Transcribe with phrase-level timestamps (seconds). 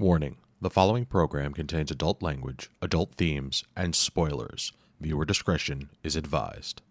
[0.00, 4.72] Warning the following program contains adult language, adult themes, and spoilers.
[5.00, 6.82] Viewer discretion is advised.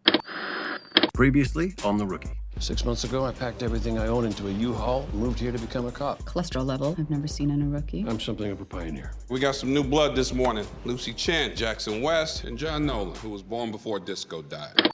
[1.14, 2.38] Previously on The Rookie.
[2.60, 5.86] Six months ago, I packed everything I own into a U-Haul moved here to become
[5.86, 6.22] a cop.
[6.24, 8.04] cholesterol level I've never seen in a rookie.
[8.06, 9.14] I'm something of a pioneer.
[9.30, 10.68] We got some new blood this morning.
[10.84, 14.92] Lucy Chen, Jackson West, and John Nolan, who was born before disco died.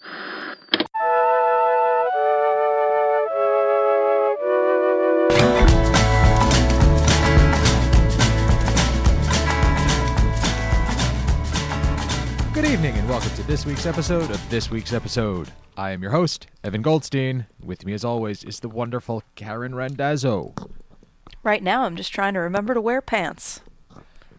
[12.73, 15.51] Evening and welcome to this week's episode of This Week's Episode.
[15.77, 17.46] I am your host, Evan Goldstein.
[17.63, 20.55] With me, as always, is the wonderful Karen Randazzo
[21.43, 23.61] Right now, I'm just trying to remember to wear pants.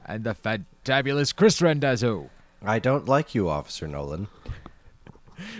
[0.05, 2.29] and the fantabulous Chris Randazzo.
[2.61, 4.27] I don't like you, Officer Nolan.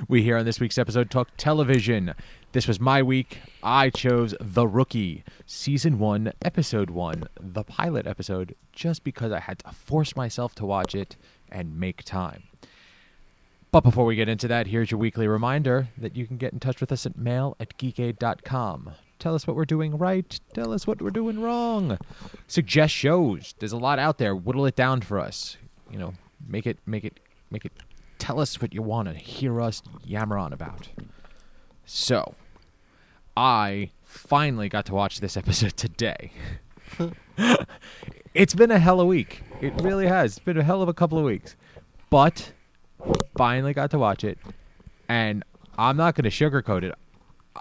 [0.09, 2.15] We here on this week's episode talk television.
[2.51, 3.39] This was my week.
[3.63, 9.61] I chose The Rookie, Season 1, Episode 1, the pilot episode, just because I had
[9.61, 11.17] to force myself to watch it
[11.51, 12.45] and make time.
[13.71, 16.61] But before we get into that, here's your weekly reminder that you can get in
[16.61, 18.93] touch with us at mail at geekade.com.
[19.19, 20.39] Tell us what we're doing right.
[20.53, 21.99] Tell us what we're doing wrong.
[22.47, 23.55] Suggest shows.
[23.59, 24.37] There's a lot out there.
[24.37, 25.57] Whittle it down for us.
[25.91, 26.15] You know,
[26.47, 27.19] make it, make it,
[27.51, 27.73] make it.
[28.19, 30.89] Tell us what you want to hear us yammer on about.
[31.85, 32.35] So,
[33.37, 36.33] I finally got to watch this episode today.
[38.35, 39.43] it's been a hell of a week.
[39.61, 40.33] It really has.
[40.33, 41.57] It's been a hell of a couple of weeks.
[42.11, 42.53] But
[43.37, 44.39] finally got to watch it
[45.09, 45.45] and
[45.77, 46.95] I'm not going to sugarcoat it.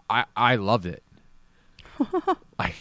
[0.10, 1.04] I I loved it.
[2.60, 2.74] I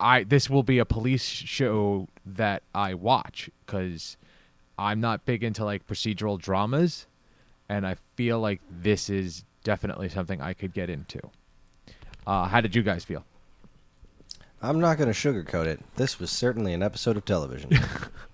[0.00, 4.16] I this will be a police show that I watch cuz
[4.78, 7.06] I'm not big into like procedural dramas
[7.68, 11.20] and I feel like this is definitely something I could get into.
[12.26, 13.24] Uh, how did you guys feel?
[14.60, 15.80] I'm not going to sugarcoat it.
[15.96, 17.70] This was certainly an episode of television.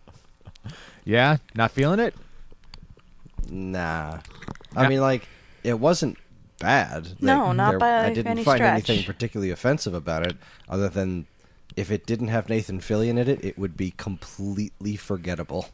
[1.09, 2.15] Yeah, not feeling it?
[3.49, 4.19] nah.
[4.77, 5.27] I mean, like,
[5.65, 6.19] it wasn't
[6.61, 7.09] bad.
[7.23, 8.91] No, Like, not by I didn't any find stretch.
[8.91, 10.37] anything particularly offensive about it,
[10.69, 11.27] other than
[11.77, 15.71] if it didn't have Nathan Fillion in it, it would be completely forgettable.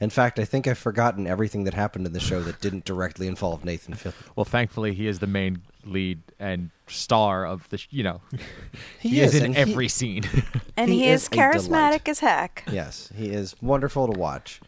[0.00, 3.28] In fact, I think I've forgotten everything that happened in the show that didn't directly
[3.28, 4.14] involve Nathan Fillion.
[4.34, 8.20] Well, thankfully he is the main lead and star of the sh- you know.
[9.00, 10.24] He he is is, in and he- every scene.
[10.76, 12.64] And He he, is is, charismatic as heck.
[12.70, 14.60] Yes, he is wonderful to watch.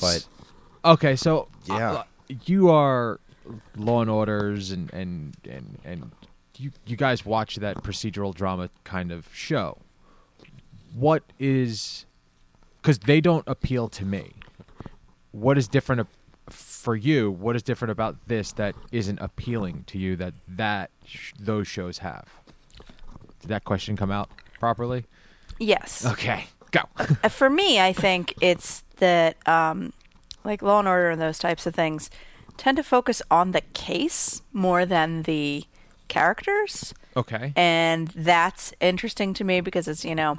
[0.00, 0.26] But
[0.84, 1.92] Okay, so Yeah.
[1.92, 2.04] uh,
[2.46, 3.20] you are
[3.76, 6.10] Law and Orders and and and and
[6.58, 9.78] you you guys watch that procedural drama kind of show.
[10.94, 12.06] What is
[12.82, 14.32] cuz they don't appeal to me.
[15.32, 16.08] What is different ab-
[16.86, 17.32] for you?
[17.32, 21.98] What is different about this that isn't appealing to you that that sh- those shows
[21.98, 22.28] have?
[23.40, 24.30] Did that question come out
[24.60, 25.04] properly?
[25.58, 26.06] Yes.
[26.06, 26.82] Okay, go.
[27.24, 29.94] Uh, For me, I think it's that, um,
[30.44, 32.08] like Law and Order and those types of things,
[32.56, 35.64] tend to focus on the case more than the
[36.06, 36.94] characters.
[37.16, 37.52] okay.
[37.56, 40.38] and that's interesting to me because it's you know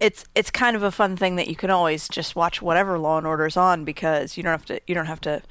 [0.00, 3.18] it's it's kind of a fun thing that you can always just watch whatever law
[3.18, 5.42] and order's on because you don't have to you don't have to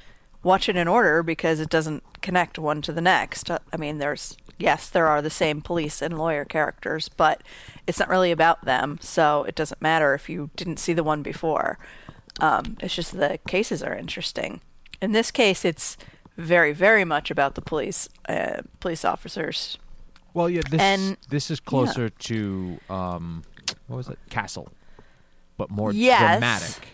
[0.42, 3.50] watch it in order because it doesn't connect one to the next.
[3.50, 7.42] Uh, i mean there's yes there are the same police and lawyer characters but
[7.86, 11.22] it's not really about them so it doesn't matter if you didn't see the one
[11.22, 11.78] before.
[12.38, 14.60] Um, it's just the cases are interesting.
[15.02, 15.96] In this case it's
[16.36, 19.78] very very much about the police uh, police officers.
[20.34, 23.42] Well, yeah, this And- this is closer to um,
[23.86, 24.68] what was it, Castle,
[25.56, 26.18] but more Yes.
[26.20, 26.88] dramatic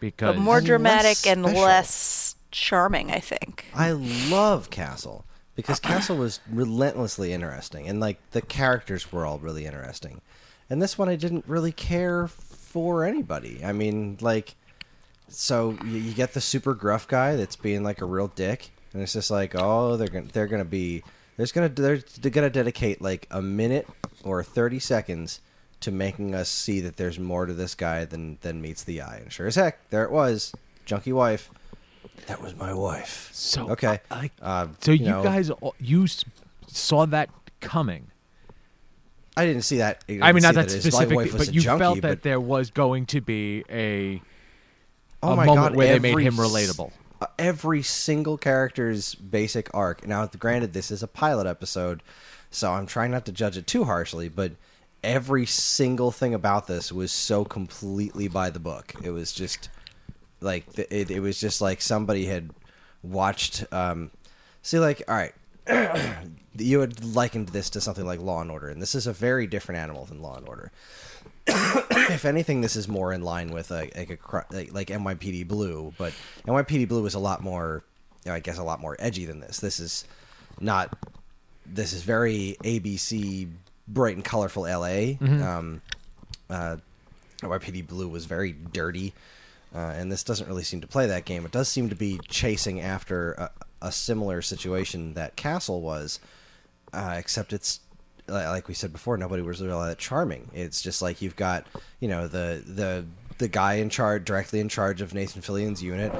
[0.00, 3.66] because but more And less dramatic and less charming, I think.
[3.74, 9.66] I love Castle because Castle was relentlessly interesting, and like the characters were all really
[9.66, 10.20] interesting.
[10.70, 13.62] And this one, I didn't really care for anybody.
[13.64, 14.54] I mean, like,
[15.28, 19.02] so you, you get the super gruff guy that's being like a real dick, and
[19.02, 21.02] it's just like, oh, they're gonna they're gonna be
[21.36, 23.86] there's gonna they're, they're gonna dedicate like a minute
[24.24, 25.40] or thirty seconds
[25.82, 29.18] to making us see that there's more to this guy than than meets the eye.
[29.22, 30.52] And sure as heck, there it was,
[30.84, 31.50] junkie wife.
[32.26, 33.30] That was my wife.
[33.32, 34.00] so Okay.
[34.10, 36.06] I- Uh, so you, know, guys you
[36.66, 37.30] saw that
[37.60, 38.08] coming.
[39.36, 40.04] I didn't see that.
[40.08, 43.20] I mean, not that wife but you junkie, felt that but- there was going to
[43.20, 44.20] be a
[45.22, 46.92] oh a my moment God, where they made him relatable.
[47.20, 50.06] uh, Every single character's basic arc.
[50.06, 52.02] Now, granted, this is a pilot episode,
[52.50, 54.52] so I'm trying not to judge it too harshly, but
[55.02, 58.94] every single thing about this was so completely by the book.
[59.02, 59.68] It was just
[60.40, 62.50] like it, it was just like somebody had
[63.02, 63.64] watched.
[63.72, 64.10] Um,
[64.62, 65.34] see, like, all right,
[66.56, 69.46] you had likened this to something like Law and Order, and this is a very
[69.46, 70.70] different animal than Law and Order.
[71.46, 76.12] if anything, this is more in line with a, like a like NYPD Blue, but
[76.46, 77.82] NYPD Blue is a lot more,
[78.24, 79.58] you know, I guess, a lot more edgy than this.
[79.58, 80.04] This is
[80.60, 80.96] not.
[81.64, 83.48] This is very ABC,
[83.88, 85.14] bright and colorful LA.
[85.42, 85.82] Um,
[86.50, 86.76] uh,
[87.40, 89.14] NYPD Blue was very dirty,
[89.74, 91.44] uh, and this doesn't really seem to play that game.
[91.44, 93.50] It does seem to be chasing after a,
[93.82, 96.20] a similar situation that Castle was,
[96.92, 97.80] uh, except it's
[98.28, 100.48] like we said before, nobody was really all that charming.
[100.54, 101.66] It's just like you've got
[102.00, 103.04] you know the the
[103.38, 106.12] the guy in charge, directly in charge of Nathan Fillion's unit.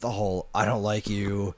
[0.00, 1.54] The whole "I don't like you."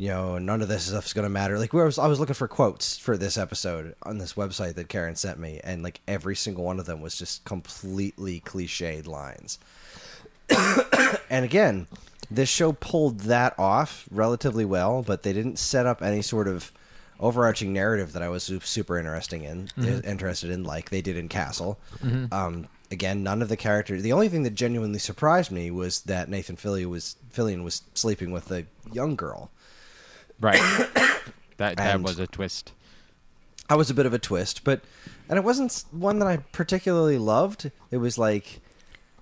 [0.00, 1.58] You know, none of this stuff's gonna matter.
[1.58, 4.76] Like, where I was, I was looking for quotes for this episode on this website
[4.76, 9.06] that Karen sent me, and like every single one of them was just completely cliched
[9.06, 9.58] lines.
[11.28, 11.86] and again,
[12.30, 16.72] this show pulled that off relatively well, but they didn't set up any sort of
[17.20, 19.68] overarching narrative that I was super interesting in,
[20.02, 21.78] interested in, like they did in Castle.
[22.32, 24.02] Um, again, none of the characters.
[24.02, 28.30] The only thing that genuinely surprised me was that Nathan Fillion was Fillion was sleeping
[28.32, 29.50] with a young girl.
[30.40, 30.58] Right.
[31.58, 32.72] that that And- was a twist.
[33.68, 34.80] I was a bit of a twist, but
[35.28, 37.70] and it wasn't one that I particularly loved.
[37.92, 38.60] It was like,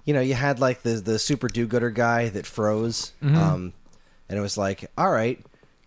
[0.07, 3.75] you know, you had like the the super do-gooder guy that froze, um,
[4.29, 5.39] and it was like, all right,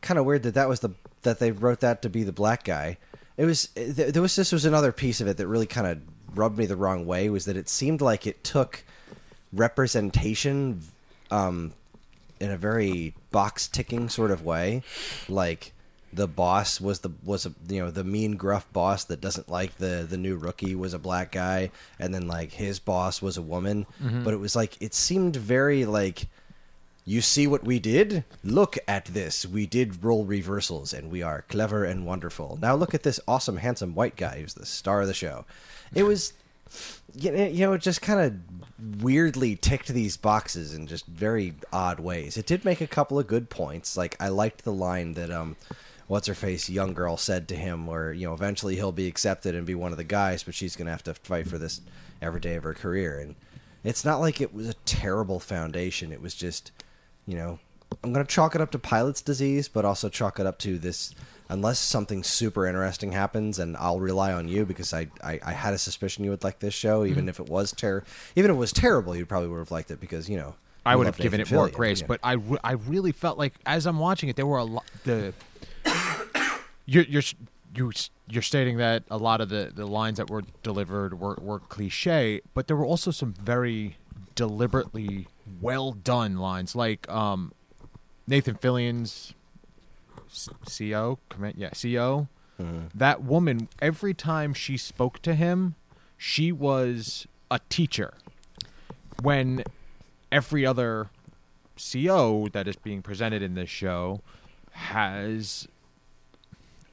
[0.02, 0.92] kind of weird that that was the
[1.24, 2.98] that they wrote that to be the black guy.
[3.36, 5.98] It was th- there was this was another piece of it that really kind of
[6.38, 8.84] rubbed me the wrong way was that it seemed like it took
[9.52, 10.82] representation
[11.32, 11.74] um,
[12.42, 14.84] in a very box ticking sort of way,
[15.30, 15.74] like
[16.12, 19.78] the boss was the was a you know the mean gruff boss that doesn't like
[19.78, 23.42] the the new rookie was a black guy, and then like his boss was a
[23.42, 24.24] woman, mm-hmm.
[24.24, 26.28] but it was like it seemed very like.
[27.04, 28.24] You see what we did?
[28.44, 29.44] Look at this.
[29.44, 32.60] We did role reversals and we are clever and wonderful.
[32.62, 35.46] Now look at this awesome, handsome white guy who's the star of the show.
[35.96, 36.34] It was
[37.16, 41.54] you know, you know, it just kind of weirdly ticked these boxes in just very
[41.72, 42.38] odd ways.
[42.38, 43.96] It did make a couple of good points.
[43.96, 45.56] Like I liked the line that um,
[46.08, 49.56] what's her face, young girl said to him, where you know eventually he'll be accepted
[49.56, 51.82] and be one of the guys, but she's gonna have to fight for this
[52.22, 53.20] every day of her career.
[53.20, 53.36] And
[53.84, 56.12] it's not like it was a terrible foundation.
[56.12, 56.72] It was just,
[57.26, 57.60] you know,
[58.04, 61.14] I'm gonna chalk it up to pilot's disease, but also chalk it up to this.
[61.52, 65.74] Unless something super interesting happens, and I'll rely on you because I, I, I had
[65.74, 68.04] a suspicion you would like this show, even if it was ter-
[68.36, 70.56] even if it was terrible, you probably would have liked it because you know
[70.86, 72.08] I would have given Nathan it more Fillion, grace, you know.
[72.08, 74.86] but I, re- I really felt like as I'm watching it, there were a lot
[75.04, 75.34] the
[76.86, 77.24] you're you're
[77.76, 77.92] you
[78.28, 82.42] you're stating that a lot of the, the lines that were delivered were, were cliche,
[82.54, 83.98] but there were also some very
[84.36, 85.28] deliberately
[85.60, 87.52] well done lines, like um,
[88.26, 89.34] Nathan Fillion's
[90.66, 92.28] CO, command, yeah, CO.
[92.60, 92.88] Mm-hmm.
[92.94, 95.76] That woman, every time she spoke to him,
[96.18, 98.14] she was a teacher.
[99.22, 99.64] When
[100.32, 101.10] every other
[101.78, 104.22] CO that is being presented in this show
[104.72, 105.68] has,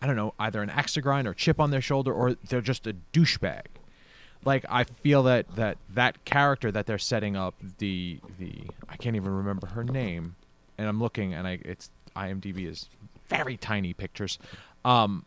[0.00, 2.60] I don't know, either an axe to grind or chip on their shoulder, or they're
[2.60, 3.62] just a douchebag.
[4.44, 9.16] Like I feel that that that character that they're setting up, the the I can't
[9.16, 10.36] even remember her name,
[10.78, 12.88] and I'm looking, and I it's IMDb is
[13.28, 14.38] very tiny pictures.
[14.84, 15.24] Um,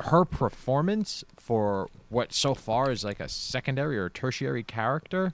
[0.00, 5.32] her performance for what so far is like a secondary or tertiary character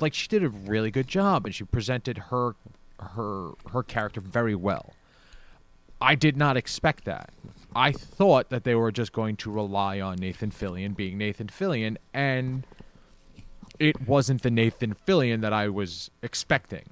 [0.00, 2.54] like she did a really good job and she presented her
[3.00, 4.94] her her character very well.
[6.00, 7.30] I did not expect that.
[7.74, 11.96] I thought that they were just going to rely on nathan fillion being nathan fillion
[12.14, 12.66] and
[13.78, 16.84] it wasn't the nathan fillion that i was expecting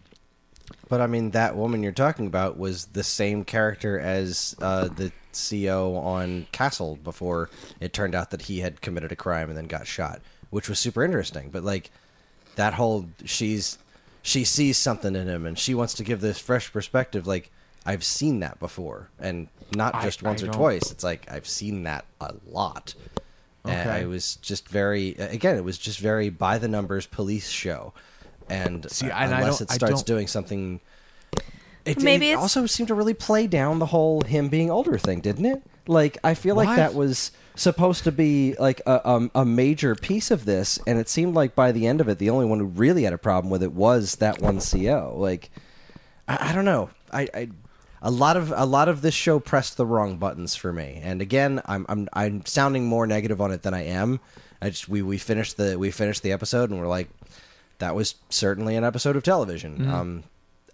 [0.88, 5.12] But I mean, that woman you're talking about was the same character as uh, the
[5.32, 9.66] CO on Castle before it turned out that he had committed a crime and then
[9.66, 10.20] got shot,
[10.50, 11.50] which was super interesting.
[11.50, 11.90] But like
[12.56, 13.78] that whole she's
[14.22, 17.26] she sees something in him and she wants to give this fresh perspective.
[17.26, 17.50] Like
[17.84, 20.90] I've seen that before, and not I- just once I or don't- twice.
[20.90, 22.94] It's like I've seen that a lot.
[23.64, 24.02] And Okay.
[24.02, 27.92] I was just very again, it was just very by the numbers police show.
[28.48, 30.80] And See, uh, and unless don't- it starts doing something
[31.84, 34.98] it, Maybe it it's- also seemed to really play down the whole him being older
[34.98, 35.62] thing, didn't it?
[35.86, 36.76] Like I feel like What?
[36.76, 41.08] that was supposed to be like a, um, a major piece of this, and it
[41.08, 43.50] seemed like by the end of it, the only one who really had a problem
[43.50, 45.14] with it was that one CO.
[45.16, 45.50] Like
[46.26, 47.48] I, I don't know, I, I
[48.02, 51.00] a lot of a lot of this show pressed the wrong buttons for me.
[51.04, 54.18] And again, I'm I'm I'm sounding more negative on it than I am.
[54.60, 57.08] I just we we finished the we finished the episode and we're like
[57.78, 59.88] that was certainly an episode of television.
[59.90, 60.24] Um,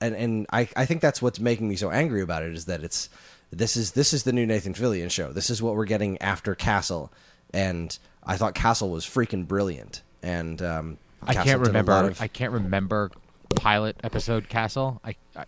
[0.00, 2.82] and and I, I think that's what's making me so angry about it is that
[2.82, 3.08] it's
[3.50, 5.32] this is this is the new Nathan Fillion show.
[5.32, 7.12] This is what we're getting after Castle,
[7.52, 10.02] and I thought Castle was freaking brilliant.
[10.22, 11.92] And um, I Castle can't remember.
[11.92, 13.10] of- I can't remember
[13.56, 15.00] pilot episode Castle.
[15.04, 15.44] I, I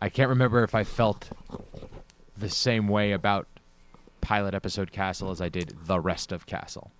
[0.00, 1.28] I can't remember if I felt
[2.36, 3.46] the same way about
[4.20, 6.90] pilot episode Castle as I did the rest of Castle.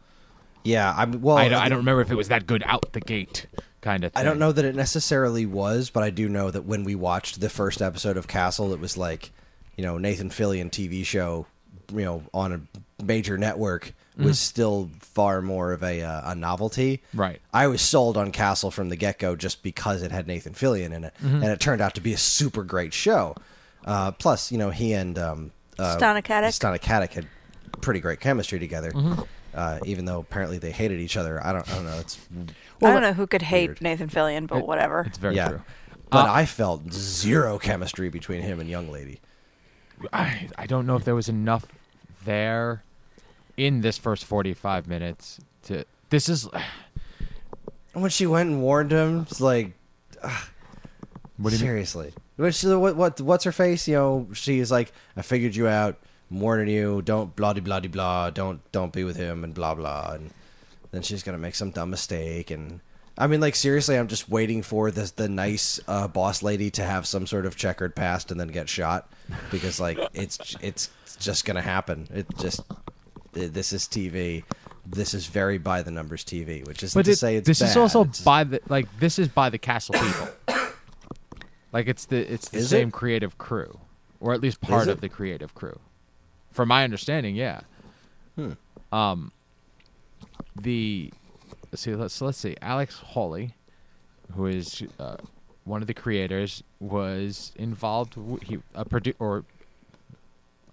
[0.64, 1.36] yeah, I'm well.
[1.36, 3.46] I, don't, I don't remember if it was that good out the gate
[3.86, 4.12] kind of.
[4.12, 4.20] thing.
[4.20, 7.40] I don't know that it necessarily was, but I do know that when we watched
[7.40, 9.30] the first episode of Castle, it was like,
[9.76, 11.46] you know, Nathan Fillion TV show,
[11.92, 17.02] you know, on a major network was still far more of a uh, a novelty.
[17.12, 17.38] Right.
[17.52, 20.92] I was sold on Castle from the get go just because it had Nathan Fillion
[20.92, 23.36] in it, and it turned out to be a super great show.
[23.84, 26.48] Uh, plus, you know, he and um, uh, Stana-Katic.
[26.58, 27.26] Stana-Katic had
[27.82, 28.90] pretty great chemistry together.
[29.56, 31.98] Uh, even though apparently they hated each other, I don't, I don't know.
[31.98, 32.18] It's
[32.82, 33.82] I don't know who could hate Weird.
[33.82, 35.00] Nathan Fillion, but It- whatever.
[35.06, 35.48] It's very yeah.
[35.48, 35.62] true.
[36.10, 39.20] But Uh, I felt zero chemistry between him and Young Lady.
[40.12, 41.64] I I don't know if there was enough
[42.24, 42.84] there
[43.56, 45.84] in this first forty five minutes to.
[46.10, 46.48] This is.
[47.94, 49.72] When she went and warned him, it's like,
[50.20, 51.58] What do you mean?
[51.58, 52.12] seriously.
[52.36, 53.88] Which, what, what, what's her face?
[53.88, 55.98] You know, she's like, I figured you out.
[56.30, 57.02] I'm warning you.
[57.02, 58.30] Don't blah de blah de blah.
[58.30, 60.12] Don't don't be with him and blah blah.
[60.14, 60.30] And
[60.90, 62.50] then she's gonna make some dumb mistake.
[62.50, 62.80] And
[63.18, 66.82] I mean, like seriously, I'm just waiting for the the nice uh, boss lady to
[66.82, 69.08] have some sort of checkered past and then get shot
[69.50, 70.90] because like it's it's
[71.20, 72.08] just gonna happen.
[72.12, 72.60] It just
[73.32, 74.42] this is TV.
[74.88, 77.76] This is very by the numbers TV, which But to it- say it's this is
[77.76, 80.28] also It's- by the like this is by the castle people.
[81.72, 82.92] like it's the it's the Is same it?
[82.94, 83.78] creative crew,
[84.20, 85.78] or at least part of the creative crew.
[86.56, 87.60] From my understanding, yeah.
[88.34, 88.52] Hmm.
[88.92, 89.32] Um.
[90.60, 91.12] The
[91.70, 91.94] let's see.
[91.94, 92.56] Let's let's see.
[92.62, 93.54] Alex Hawley,
[94.34, 95.16] who is uh,
[95.64, 98.14] one of the creators, was involved.
[98.14, 99.44] w- He a produ- or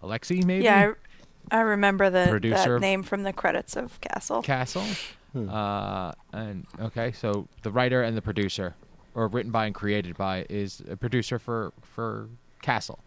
[0.01, 0.63] Alexi maybe.
[0.63, 0.93] yeah,
[1.51, 4.41] I, I remember the Producer that name from the credits of Castle.
[4.41, 4.83] Castle.
[5.35, 8.75] Uh, and okay, so the writer and the producer,
[9.15, 12.29] or written by and created by, is a producer for for
[12.61, 12.99] Castle.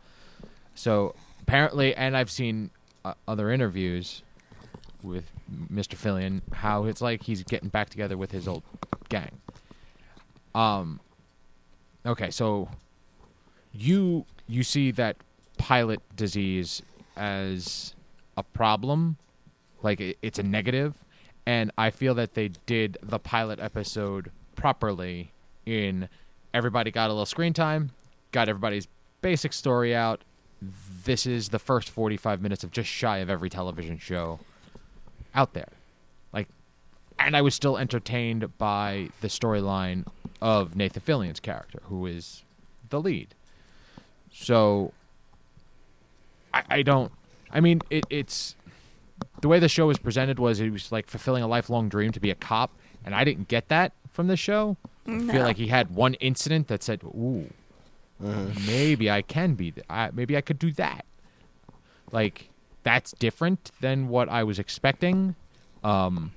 [0.75, 1.15] So
[1.47, 2.71] apparently, and I've seen
[3.05, 4.23] uh, other interviews
[5.03, 5.31] with
[5.73, 5.95] Mr.
[5.95, 8.63] Fillion, how it's like he's getting back together with his old
[9.09, 9.41] gang.
[10.55, 11.01] Um.
[12.05, 12.69] Okay, so
[13.73, 15.17] you you see that
[15.59, 16.83] pilot disease
[17.17, 17.95] as
[18.37, 19.17] a problem
[19.83, 20.95] like it, it's a negative
[21.47, 25.33] and i feel that they did the pilot episode properly
[25.65, 26.09] in
[26.53, 27.91] everybody got a little screen time
[28.33, 28.87] got everybody's
[29.23, 30.23] basic story out
[30.61, 34.41] this is the first 45 minutes of just shy of every television show
[35.35, 35.69] out there
[36.33, 36.49] like
[37.19, 40.07] and i was still entertained by the storyline
[40.41, 42.43] of nathan fillion's character who is
[42.89, 43.35] the lead
[44.33, 44.93] so
[46.53, 47.13] I, I don't.
[47.51, 48.57] I mean, it, it's
[49.41, 52.21] the way the show was presented was he was like fulfilling a lifelong dream to
[52.21, 52.71] be a cop,
[53.05, 54.77] and I didn't get that from the show.
[55.07, 57.51] I feel like he had one incident that said, "Ooh,
[58.19, 59.73] maybe I can be.
[59.73, 61.05] Th- I, maybe I could do that."
[62.13, 62.51] Like
[62.83, 65.35] that's different than what I was expecting.
[65.83, 66.33] Um,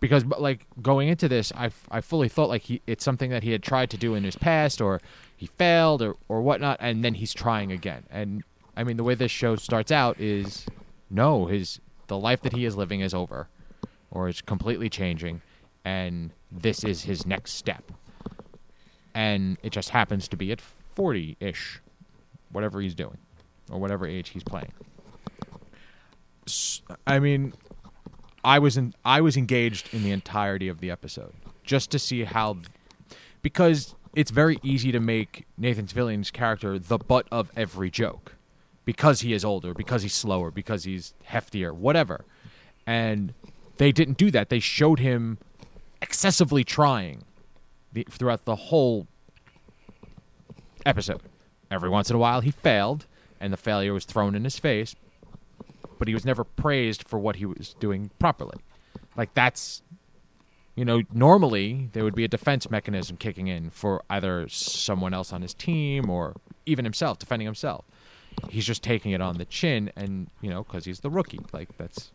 [0.00, 3.52] because like going into this, I, I fully thought like he it's something that he
[3.52, 5.00] had tried to do in his past, or
[5.36, 8.04] he failed, or or whatnot, and then he's trying again.
[8.10, 8.42] And
[8.76, 10.66] I mean, the way this show starts out is
[11.10, 13.48] no, his the life that he is living is over,
[14.10, 15.42] or is completely changing,
[15.84, 17.92] and this is his next step.
[19.14, 20.60] And it just happens to be at
[20.92, 21.80] forty ish,
[22.52, 23.18] whatever he's doing,
[23.70, 24.72] or whatever age he's playing.
[27.06, 27.52] I mean,
[28.44, 31.32] I was in, I was engaged in the entirety of the episode
[31.62, 32.58] just to see how
[33.42, 38.34] because it's very easy to make Nathan Fillion's character the butt of every joke
[38.84, 42.24] because he is older, because he's slower, because he's heftier, whatever.
[42.86, 43.34] And
[43.76, 44.48] they didn't do that.
[44.48, 45.38] They showed him
[46.02, 47.22] excessively trying
[47.92, 49.06] the, throughout the whole
[50.86, 51.22] episode.
[51.70, 53.06] Every once in a while he failed
[53.40, 54.94] and the failure was thrown in his face,
[55.98, 58.58] but he was never praised for what he was doing properly.
[59.16, 59.82] Like that's
[60.76, 65.32] you know, normally there would be a defense mechanism kicking in for either someone else
[65.32, 66.34] on his team or
[66.64, 67.84] even himself defending himself.
[68.48, 71.40] He's just taking it on the chin and, you know, cuz he's the rookie.
[71.52, 72.12] Like that's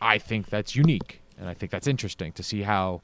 [0.00, 3.02] I think that's unique and I think that's interesting to see how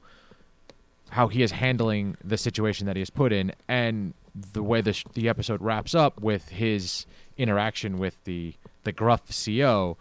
[1.11, 4.93] how he is handling the situation that he has put in and the way the
[4.93, 7.05] sh- the episode wraps up with his
[7.37, 9.97] interaction with the the gruff CO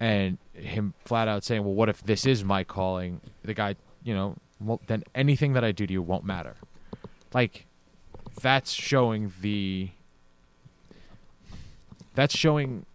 [0.00, 4.14] and him flat out saying, "Well, what if this is my calling?" The guy, you
[4.14, 6.56] know, well, then anything that I do to you won't matter.
[7.32, 7.66] Like
[8.40, 9.90] that's showing the
[12.14, 12.86] that's showing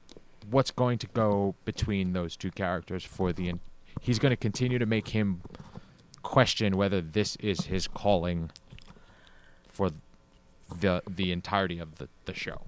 [0.50, 3.50] what's going to go between those two characters for the.
[3.50, 3.59] En-
[4.01, 5.41] he's going to continue to make him
[6.24, 8.51] question whether this is his calling
[9.67, 9.91] for
[10.79, 12.62] the the entirety of the, the show.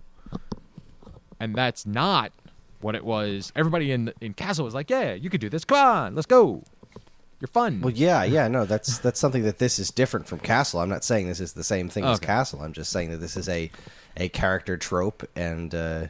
[1.40, 2.32] And that's not
[2.82, 3.52] what it was.
[3.56, 5.64] Everybody in in Castle was like, "Yeah, you could do this.
[5.66, 6.64] Come on, let's go.
[7.40, 10.82] You're fun." Well, yeah, yeah, no, that's that's something that this is different from Castle.
[10.82, 12.26] I'm not saying this is the same thing as Okay.
[12.26, 12.62] Castle.
[12.62, 13.72] I'm just saying that this is a
[14.18, 16.08] a character trope, and uh,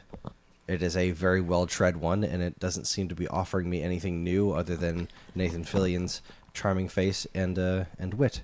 [0.66, 3.82] it is a very well tread one, and it doesn't seem to be offering me
[3.82, 8.40] anything new other than Nathan Fillion's charming face and uh, and wit,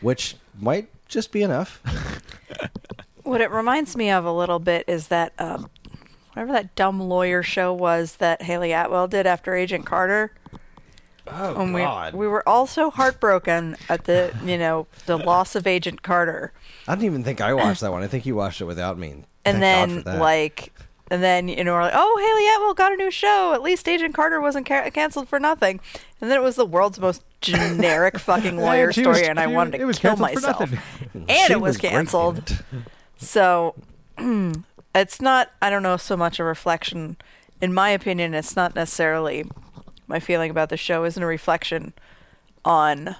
[0.00, 1.82] which might just be enough.
[3.24, 5.70] What it reminds me of a little bit is that um,
[6.34, 10.34] whatever that dumb lawyer show was that Hayley Atwell did after Agent Carter.
[11.26, 15.66] Oh And we we were all so heartbroken at the you know the loss of
[15.66, 16.52] Agent Carter,
[16.86, 18.02] I don't even think I watched that one.
[18.02, 19.24] I think you watched it without me.
[19.46, 20.73] and God then like
[21.10, 23.88] and then you know we're like oh Hayley Atwell got a new show at least
[23.88, 25.80] Agent Carter wasn't ca- canceled for nothing,
[26.20, 29.46] and then it was the world's most generic fucking lawyer she was- story, and I
[29.46, 30.60] wanted to it was kill myself,
[31.14, 32.38] and She it was great in canceled.
[32.50, 32.62] it.
[33.18, 33.74] So
[34.94, 37.16] it's not I don't know so much a reflection
[37.60, 39.44] in my opinion it's not necessarily
[40.06, 41.92] my feeling about the show isn't a reflection
[42.64, 43.16] on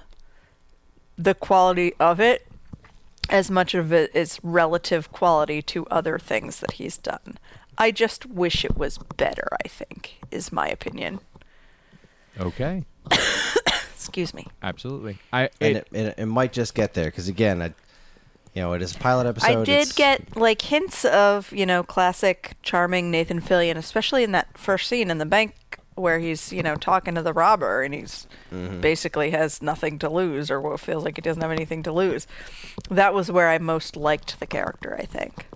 [1.17, 2.47] the quality of it
[3.29, 7.37] as much of it is relative quality to other things that he's done.
[7.77, 11.19] I just wish it was better, I think, is my opinion.
[12.39, 12.85] okay,
[13.93, 14.47] Excuse me.
[14.61, 15.17] absolutely.
[15.33, 17.73] I and it, it, it, it might just get there because again, I,
[18.53, 19.47] you know, it is a pilot episode.
[19.51, 24.31] I did it's- get like hints of, you know, classic charming Nathan Fillion, especially in
[24.33, 25.55] that first scene in the bank
[25.95, 28.79] where he's, you know, talking to the robber and he's Mm-hmm.
[28.79, 32.25] basically has nothing to lose or what feels like he doesn't have anything to lose.
[32.89, 35.47] That was where I most liked the character, I think.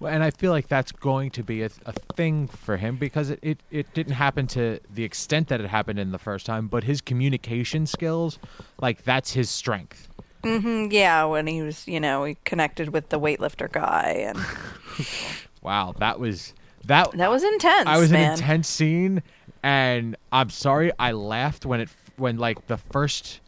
[0.00, 3.30] Well, and I feel like that's going to be a, a thing for him because
[3.30, 6.68] it, it, it didn't happen to the extent that it happened in the first time,
[6.68, 8.38] but his communication skills,
[8.80, 10.08] like that's his strength.
[10.44, 14.38] Mm, Yeah, when he was, you know, he connected with the weightlifter guy and
[15.62, 16.54] Wow, that was
[16.86, 18.24] that that was intense, I was man.
[18.26, 19.22] an intense scene,
[19.62, 23.40] and I'm sorry I laughed when it when like the first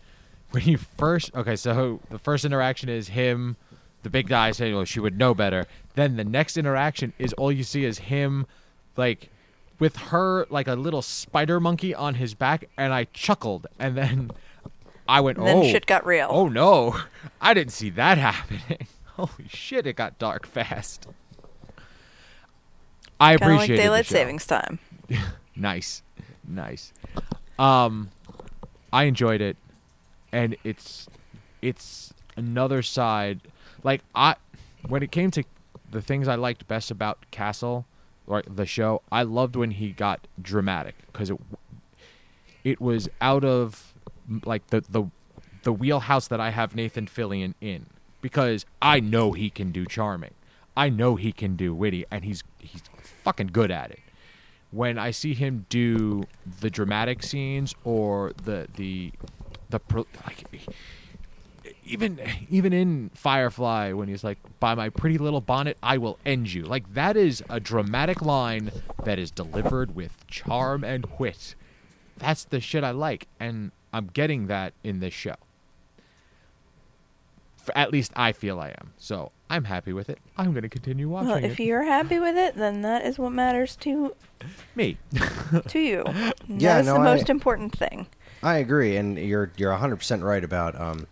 [0.51, 3.57] when you first okay so the first interaction is him
[4.03, 5.67] the big guy saying well she would know better
[6.01, 8.47] then the next interaction is all you see is him
[8.97, 9.29] like
[9.79, 14.31] with her like a little spider monkey on his back and I chuckled and then
[15.09, 16.29] I went And then oh shit got real.
[16.31, 16.97] oh no
[17.41, 18.87] I didn't see that happening
[19.17, 21.07] holy shit it got dark fast
[23.19, 24.79] I of like appreciate daylight savings time.
[25.57, 26.03] Nice,
[26.49, 26.91] nice.
[27.59, 28.11] Um,
[28.95, 29.59] I enjoyed it,
[30.33, 31.07] and it's
[31.61, 33.41] it's another side.
[33.83, 34.37] Like I,
[34.89, 35.45] when it came to
[35.91, 37.87] the things I liked best about Castle
[38.27, 41.39] or the show, I loved when he got dramatic because it
[42.63, 43.95] it was out of
[44.45, 45.05] like the the
[45.63, 47.87] the wheelhouse that I have Nathan Fillion in
[48.21, 50.35] because I know he can do charming.
[50.77, 52.83] I know he can do witty and he's he's
[53.25, 54.01] fucking good at it.
[54.71, 56.25] When I see him do
[56.61, 59.13] the dramatic scenes or the the
[59.71, 59.81] the
[60.25, 60.45] like
[61.93, 66.53] even even in Firefly when he's like by my pretty little bonnet I will end
[66.53, 66.63] you.
[66.65, 68.71] Like that is a dramatic line
[69.05, 71.55] that is delivered with charm and wit.
[72.19, 75.35] That's the shit I like and I'm getting that in this show.
[77.61, 78.93] F at least I feel I am.
[78.97, 80.19] So I'm happy with it.
[80.37, 81.45] I'm going to continue watching Well, it.
[81.45, 84.15] if you're happy with it, then that is what matters to
[84.75, 84.97] Me.
[85.69, 86.05] to you.
[86.07, 88.07] Yeah, that is no, the I- most important thing.
[88.43, 91.07] I agree, and you're you're 100 percent right about um,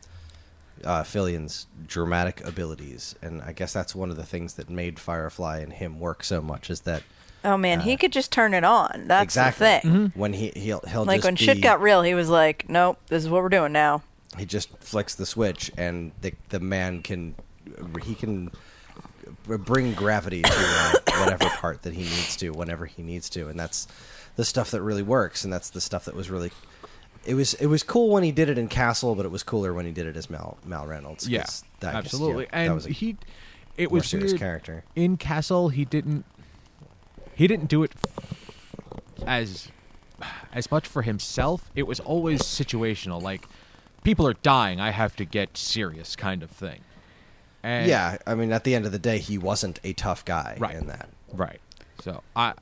[0.84, 5.58] uh, Fillion's dramatic abilities, and I guess that's one of the things that made Firefly
[5.58, 7.02] and him work so much is that
[7.44, 9.04] Oh man, he could just turn it on.
[9.06, 10.12] That's exactly the thing.
[10.14, 12.98] when he he'll he'll Like just when be, shit got real, he was like, "Nope,
[13.06, 14.02] this is what we're doing now."
[14.36, 17.34] he just flicks the switch, and the the man can
[18.02, 18.50] he can
[19.46, 23.58] bring gravity to uh, whatever part that he needs to whenever he needs to, and
[23.58, 23.86] that's
[24.36, 26.50] the stuff that really works, and that's the stuff that was really.
[27.26, 29.74] It was it was cool when he did it in Castle, but it was cooler
[29.74, 31.28] when he did it as Mal Mal Reynolds.
[31.28, 32.44] Yeah, that just, you know, absolutely.
[32.46, 33.16] that and was a he,
[33.76, 34.40] it was serious weird.
[34.40, 34.84] character.
[34.96, 35.68] in Castle.
[35.68, 36.24] He didn't,
[37.34, 37.92] he didn't do it
[39.26, 39.68] as
[40.52, 41.70] as much for himself.
[41.74, 43.20] It was always situational.
[43.22, 43.46] Like
[44.04, 46.80] people are dying, I have to get serious, kind of thing.
[47.62, 50.56] And yeah, I mean, at the end of the day, he wasn't a tough guy
[50.58, 50.76] Right.
[50.76, 51.08] in that.
[51.32, 51.60] right.
[52.00, 52.54] So I,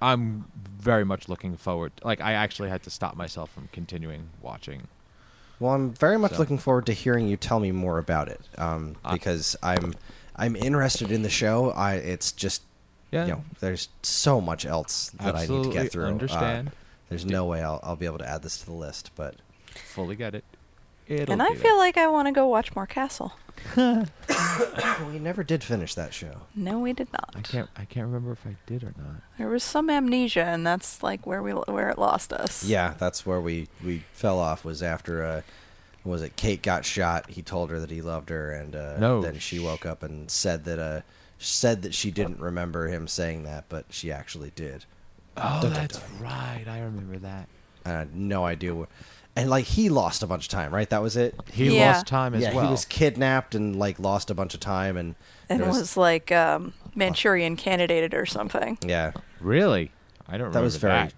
[0.00, 0.44] I'm
[0.78, 1.92] very much looking forward.
[2.04, 4.88] Like I actually had to stop myself from continuing watching.
[5.60, 8.40] Well, I'm very much So- looking forward to hearing you tell me more about it,
[8.58, 9.94] um, Uh, because I'm
[10.36, 11.70] I'm interested in the show.
[11.72, 12.62] I it's just
[13.10, 13.24] Yeah.
[13.26, 16.04] you know, there's so much else that I need to get through.
[16.04, 16.70] Uh, understand.
[17.08, 19.34] there's no way I'll, I'll be able to add this to the list, but
[19.94, 20.44] Fully get it.
[21.08, 21.76] It'll and I feel there.
[21.78, 23.32] like I want to go watch more Castle.
[23.76, 26.42] we never did finish that show.
[26.54, 27.34] No, we did not.
[27.34, 27.68] I can't.
[27.76, 29.22] I can't remember if I did or not.
[29.36, 32.64] There was some amnesia, and that's like where we where it lost us.
[32.64, 34.64] Yeah, that's where we we fell off.
[34.64, 35.40] Was after uh,
[36.04, 37.30] was it Kate got shot?
[37.30, 39.20] He told her that he loved her, and uh, No.
[39.22, 41.00] then she woke up and said that uh,
[41.38, 44.84] said that she didn't remember him saying that, but she actually did.
[45.36, 46.20] Oh, Dun, dun, that's dun.
[46.20, 46.64] right.
[46.68, 47.48] I remember that.
[47.84, 48.74] I had no idea.
[48.74, 48.88] What,
[49.38, 50.88] and like he lost a bunch of time, right?
[50.90, 51.34] That was it.
[51.52, 51.92] He Yeah.
[51.92, 52.64] lost time as yeah, well.
[52.66, 55.14] he was kidnapped and like lost a bunch of time, and
[55.48, 58.78] and there was, like um, Manchurian candidated or something.
[58.82, 59.90] yeah, really.
[60.28, 60.48] I don't.
[60.48, 60.52] Remember.
[60.52, 60.92] That remember was very.
[60.92, 61.14] That.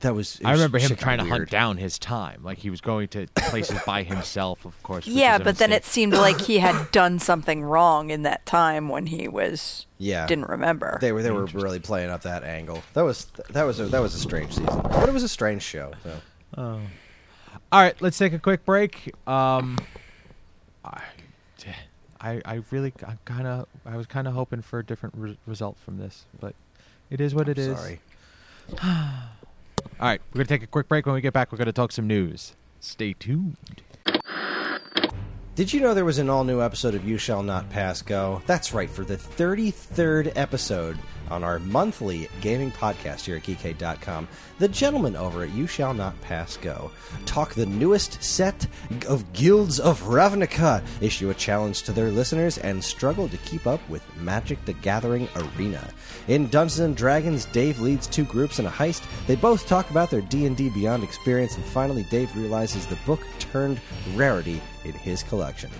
[0.00, 0.38] That was.
[0.40, 1.50] it I was remember him shit trying to hunt weird.
[1.50, 4.66] down his time, like he was going to places by himself.
[4.66, 5.06] Of course.
[5.06, 5.92] which Yeah, is a but then it mistake.
[5.92, 10.48] seemed like he had done something wrong in that time when he was Yeah, didn't
[10.48, 10.98] remember.
[11.00, 12.82] They were they were really playing up that angle.
[12.92, 15.62] That was that was a, that was a strange season, but it was a strange
[15.62, 15.92] show.
[16.02, 16.80] So.
[17.74, 19.12] All right, let's take a quick break.
[19.26, 19.76] Um,
[22.20, 25.36] I, I, really, I kind of, I was kind of hoping for a different re-
[25.44, 26.54] result from this, but
[27.10, 27.76] it is what it is.
[27.76, 28.00] Sorry.
[28.84, 28.90] All
[29.98, 31.04] right, we're gonna take a quick break.
[31.04, 32.54] When we get back, we're gonna talk some news.
[32.78, 33.56] Stay tuned.
[35.56, 38.42] Did you know there was an all new episode of You Shall Not Pass Go?
[38.44, 40.98] That's right, for the 33rd episode
[41.30, 44.26] on our monthly gaming podcast here at geekade.com,
[44.58, 46.90] the gentlemen over at You Shall Not Pass Go
[47.24, 48.66] talk the newest set
[49.06, 53.88] of Guilds of Ravnica, issue a challenge to their listeners, and struggle to keep up
[53.88, 55.88] with Magic the Gathering Arena.
[56.26, 59.04] In Dungeons and Dragons, Dave leads two groups in a heist.
[59.28, 63.80] They both talk about their D&D Beyond experience, and finally Dave realizes the book turned
[64.16, 65.70] rarity in his collection.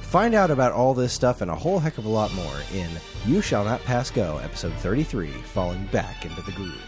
[0.00, 2.88] Find out about all this stuff and a whole heck of a lot more in
[3.26, 6.87] You Shall Not Pass Go, episode 33, Falling Back into the Groove.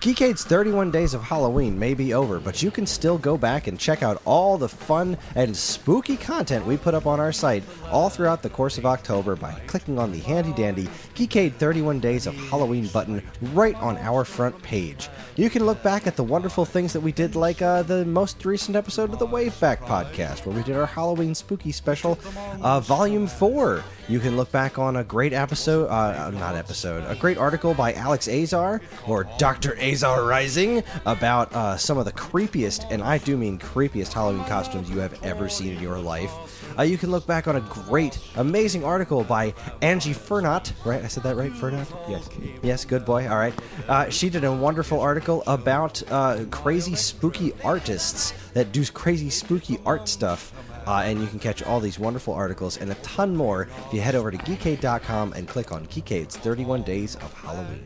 [0.00, 3.78] Geekade's 31 Days of Halloween may be over, but you can still go back and
[3.78, 8.08] check out all the fun and spooky content we put up on our site all
[8.08, 12.34] throughout the course of October by clicking on the handy dandy Geekade 31 Days of
[12.34, 15.10] Halloween button right on our front page.
[15.36, 18.46] You can look back at the wonderful things that we did, like uh, the most
[18.46, 22.18] recent episode of the Waveback podcast, where we did our Halloween spooky special,
[22.62, 23.84] uh, Volume 4.
[24.08, 27.92] You can look back on a great episode, uh, not episode, a great article by
[27.92, 29.76] Alex Azar or Dr.
[29.90, 34.88] Azar Rising about uh, some of the creepiest, and I do mean creepiest Halloween costumes
[34.88, 36.30] you have ever seen in your life.
[36.78, 40.72] Uh, you can look back on a great, amazing article by Angie Fernot.
[40.84, 41.02] Right?
[41.02, 41.88] I said that right, Fernot?
[42.08, 42.28] Yes.
[42.62, 43.28] Yes, good boy.
[43.28, 43.54] All right.
[43.88, 49.80] Uh, she did a wonderful article about uh, crazy, spooky artists that do crazy, spooky
[49.84, 50.52] art stuff.
[50.86, 54.00] Uh, and you can catch all these wonderful articles and a ton more if you
[54.00, 57.82] head over to geekade.com and click on Geekade's 31 Days of Halloween.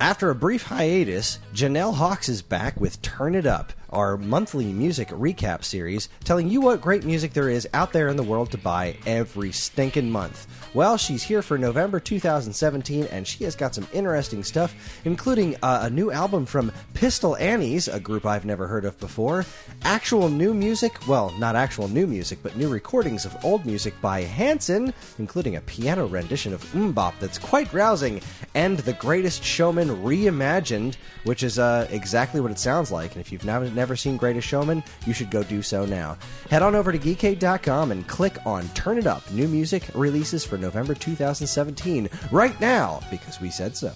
[0.00, 5.08] After a brief hiatus, Janelle Hawks is back with Turn It Up, our monthly music
[5.08, 8.58] recap series, telling you what great music there is out there in the world to
[8.58, 10.46] buy every stinking month.
[10.74, 15.80] Well, she's here for November 2017, and she has got some interesting stuff, including uh,
[15.82, 19.44] a new album from Pistol Annies, a group I've never heard of before,
[19.82, 24.22] actual new music, well, not actual new music, but new recordings of old music by
[24.22, 28.20] Hanson, including a piano rendition of MMMBop that's quite rousing,
[28.54, 33.12] and The Greatest Showman Reimagined, which is uh, exactly what it sounds like.
[33.12, 36.18] And if you've never, never seen Greatest Showman, you should go do so now.
[36.50, 40.58] Head on over to geekade.com and click on Turn It Up, new music releases for
[40.58, 43.90] November 2017, right now, because we said so.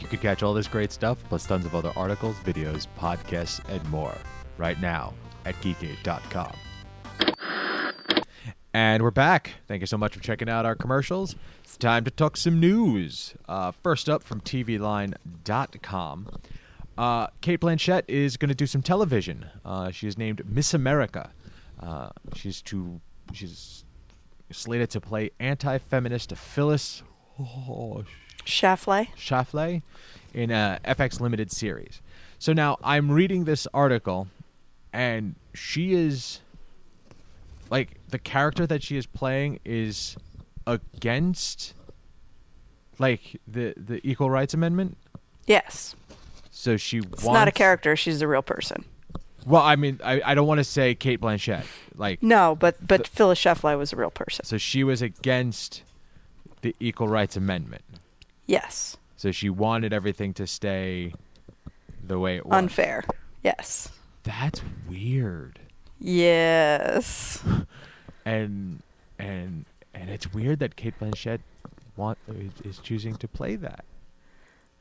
[0.00, 3.88] You can catch all this great stuff, plus tons of other articles, videos, podcasts, and
[3.88, 4.16] more
[4.58, 5.14] right now
[5.44, 6.52] at geekade.com.
[8.74, 9.52] And we're back.
[9.68, 11.36] Thank you so much for checking out our commercials.
[11.62, 13.34] It's time to talk some news.
[13.48, 16.28] Uh, first up from TVLine.com.
[16.96, 19.46] Uh, Cate Blanchett is going to do some television.
[19.64, 21.30] Uh, she is named Miss America.
[21.80, 23.00] Uh, she's to
[23.32, 23.84] she's
[24.50, 27.02] slated to play anti-feminist Phyllis
[27.40, 28.04] oh,
[28.44, 29.08] Shafley.
[29.16, 29.82] Shafley
[30.32, 32.00] in a FX limited series.
[32.38, 34.28] So now I'm reading this article,
[34.92, 36.40] and she is
[37.70, 40.16] like the character that she is playing is
[40.66, 41.74] against
[42.98, 44.96] like the the Equal Rights Amendment.
[45.46, 45.96] Yes.
[46.56, 47.96] So she It's wants, not a character.
[47.96, 48.84] She's a real person.
[49.44, 51.64] Well, I mean, I, I don't want to say Cate Blanchett.
[51.96, 54.44] Like, No, but but Phyllis Shafley was a real person.
[54.44, 55.82] so she was against
[56.62, 57.82] the Equal Rights Amendment.
[58.46, 58.96] Yes.
[59.16, 61.12] So she wanted everything to stay
[62.02, 62.56] the way it was.
[62.56, 63.04] Unfair.
[63.42, 63.90] Yes.
[64.22, 65.58] That's weird.
[65.98, 67.42] Yes.
[68.26, 68.80] And
[69.18, 71.40] and and it's weird that Cate Blanchett
[71.94, 73.84] want is, is choosing to play that.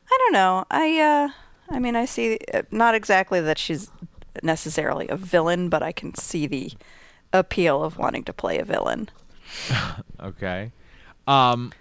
[0.10, 0.66] I don't know.
[0.72, 1.30] I uh
[1.70, 3.90] I mean I see uh, not exactly that she's
[4.42, 6.74] necessarily a villain, but I can see the
[7.32, 9.10] appeal of wanting to play a villain.
[10.20, 10.72] Okay.
[11.28, 11.74] Um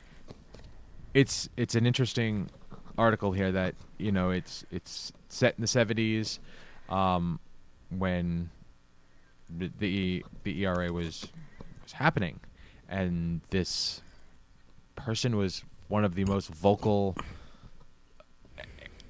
[1.15, 2.51] it's it's an interesting
[2.99, 6.39] article here that, you know, it's it's set in the 70s
[6.89, 7.39] um
[7.91, 8.51] when
[9.49, 11.29] the the, the ERA was
[11.83, 12.41] was happening
[12.89, 14.03] and this
[14.97, 17.17] person was one of the most vocal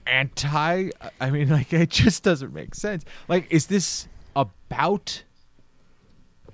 [0.06, 3.04] anti I mean like it just doesn't make sense.
[3.28, 5.22] Like is this about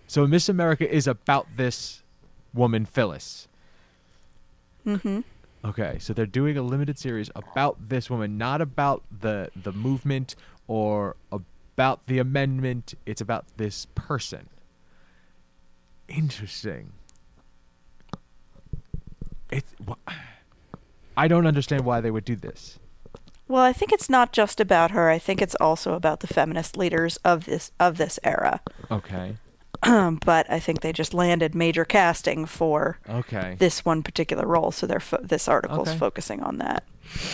[0.07, 2.03] so Miss America is about this
[2.55, 3.47] woman Phyllis.
[4.87, 5.25] Mhm.
[5.65, 10.35] Okay, so they're doing a limited series about this woman, not about the the movement
[10.67, 12.95] or about the amendment.
[13.07, 14.49] It's about this person.
[16.09, 16.93] Interesting.
[19.51, 19.73] It's.
[19.87, 20.13] wh-
[21.17, 22.79] I don't understand why they would do this.
[23.49, 25.09] Well, I think it's not just about her.
[25.09, 28.61] I think it's also about the feminist leaders of this of this era.
[28.91, 29.37] Okay.
[29.83, 33.57] but I think they just landed major casting for Okay.
[33.59, 35.99] this one particular role, so they're fo- this article's Okay.
[35.99, 36.85] focusing on that.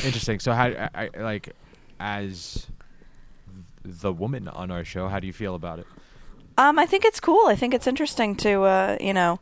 [0.04, 0.38] Interesting.
[0.40, 1.50] So how I, I like
[1.98, 2.66] as
[3.82, 5.86] the woman on our show, how do you feel about it?
[6.58, 7.46] Um, I think it's cool.
[7.48, 9.40] I think it's interesting to uh, you know,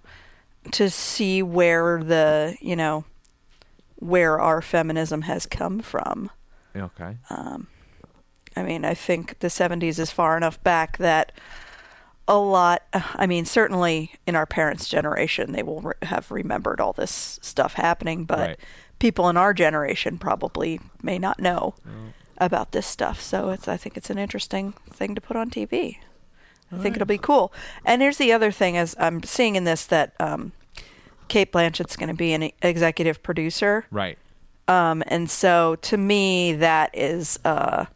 [0.71, 3.05] to see where the you know,
[3.97, 6.31] where our feminism has come from.
[6.77, 7.17] Okay.
[7.31, 7.69] Um,
[8.57, 11.33] I mean, I think the 70s is far enough back that
[12.29, 16.93] a lot, I mean, certainly in our parents' generation, they will re- have remembered all
[16.93, 18.61] this stuff happening, but Right.
[18.99, 21.75] people in our generation probably may not know
[22.39, 23.21] about this stuff.
[23.21, 25.99] So it's, I think it's an interesting thing to put on TV.
[26.71, 27.53] I think it'll be cool.
[27.85, 30.53] And here's the other thing: as I'm seeing in this that um,
[31.29, 33.85] Cate Blanchett's going to be an executive producer.
[33.91, 34.17] Right.
[34.73, 37.87] Um, and so to me, that is uh,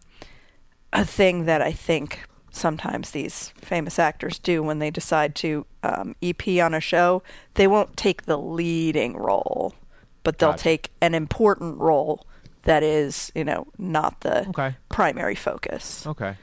[0.93, 6.17] a thing that I think sometimes these famous actors do when they decide to um,
[6.23, 7.23] EP on a show.
[7.55, 9.75] They won't take the leading role,
[10.23, 10.63] but they'll Gotcha.
[10.65, 12.27] take an important role
[12.63, 14.75] that is, you know, not the Okay.
[14.91, 16.07] primary focus.
[16.07, 16.35] Okay.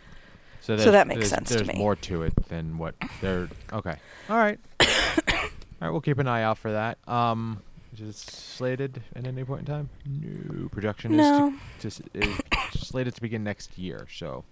[0.62, 1.65] So, So that makes sense to me.
[1.65, 3.50] There's more to it than what they're.
[3.72, 3.96] Okay.
[4.30, 4.58] All right.
[4.82, 4.88] All
[5.82, 5.91] right.
[5.91, 6.98] We'll keep an eye out for that.
[7.08, 7.62] Um,
[7.93, 9.89] is it slated at any point in time?
[10.06, 10.67] No.
[10.69, 11.53] Production No.
[11.82, 12.36] is, to, is
[12.79, 14.08] slated to begin next year.
[14.13, 14.43] So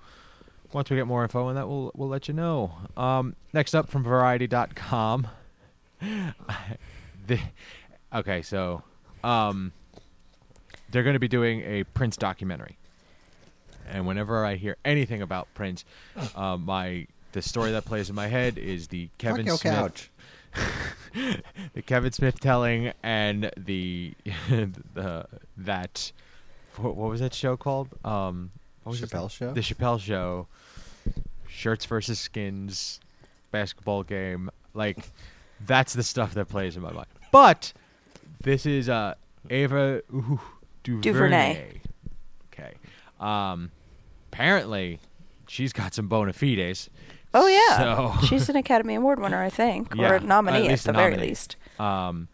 [0.73, 2.73] once we get more info on that, we'll we'll let you know.
[2.95, 5.27] Um, next up from Variety.com.
[7.27, 7.39] the,
[8.13, 8.83] okay, so
[9.23, 9.71] um,
[10.89, 12.77] they're going to be doing a Prince documentary
[13.91, 15.85] and whenever I hear anything about Prince,
[16.35, 19.73] uh, my the story that plays in my head is the Kevin Fuck your Smith,
[19.73, 20.11] couch.
[21.73, 24.13] the Kevin Smith telling, and the
[24.49, 25.25] the
[25.57, 26.11] that
[26.77, 27.89] what, what was that show called?
[28.05, 28.51] Um,
[28.83, 29.09] what was it?
[29.09, 29.53] Chappelle Show?
[29.53, 30.47] The Chappelle Show.
[31.47, 33.01] Shirts versus skins,
[33.51, 34.49] basketball game.
[34.73, 35.09] Like
[35.65, 37.07] that's the stuff that plays in my mind.
[37.31, 37.73] But
[38.41, 39.15] this is uh
[39.49, 40.39] Ava ooh,
[40.83, 41.01] DuVernay.
[41.01, 41.81] DuVernay.
[42.53, 42.73] Okay.
[43.19, 43.71] Um,
[44.31, 44.99] apparently,
[45.47, 46.89] she's got some bona fides.
[47.33, 50.71] Oh yeah, So- she's an Academy Award winner, I think, Yeah, or a nominee at
[50.71, 51.29] least the a very nominee.
[51.29, 51.55] least.
[51.79, 52.27] Um,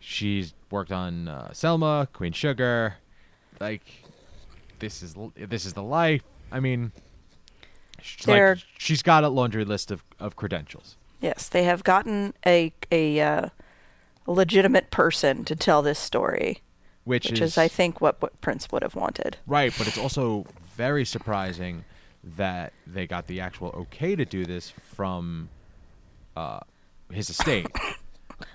[0.00, 2.96] she's worked on uh, Selma, Queen Sugar.
[3.60, 3.82] Like,
[4.78, 6.22] this is l- this is the life.
[6.52, 6.92] I mean,
[8.00, 10.96] sh- They're- like, she's got a laundry list of, of credentials.
[11.20, 13.48] Yes, they have gotten a a uh,
[14.26, 16.60] legitimate person to tell this story,
[17.04, 19.38] Which, which is, I think, what, what Prince would have wanted.
[19.46, 21.84] Right, but it's also very surprising
[22.36, 25.48] that they got the actual okay to do this from
[26.36, 26.60] uh,
[27.10, 27.66] his estate.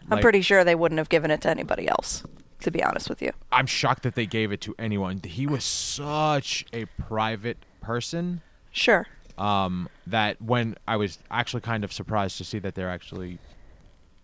[0.10, 2.24] I'm Like, pretty sure they wouldn't have given it to anybody else.
[2.62, 5.20] To be honest with you, I'm shocked that they gave it to anyone.
[5.26, 9.08] He was such a private person sure.
[9.36, 13.40] um, that when I was actually kind of surprised to see that they're actually,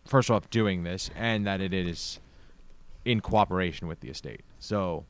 [0.05, 2.19] first off, doing this and that it is
[3.05, 4.41] in cooperation with the estate.
[4.59, 5.05] So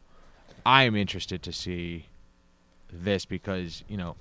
[0.65, 2.06] I am interested to see
[2.93, 4.15] this because, you know,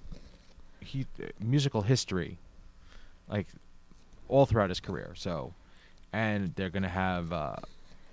[0.81, 1.07] he
[1.41, 2.39] musical history,
[3.29, 3.47] like
[4.29, 5.12] all throughout his career.
[5.15, 5.55] So,
[6.12, 7.57] and they're to have uh,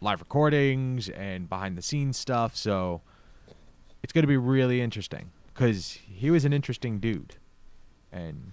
[0.01, 2.55] live recordings and behind the scenes stuff.
[2.55, 3.01] So
[4.03, 7.35] it's to be really interesting because he was an interesting dude,
[8.11, 8.51] and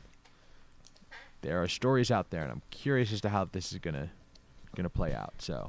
[1.43, 4.11] there are stories out there, and I'm curious as to how this is gonna
[4.77, 5.35] gonna play out.
[5.39, 5.69] So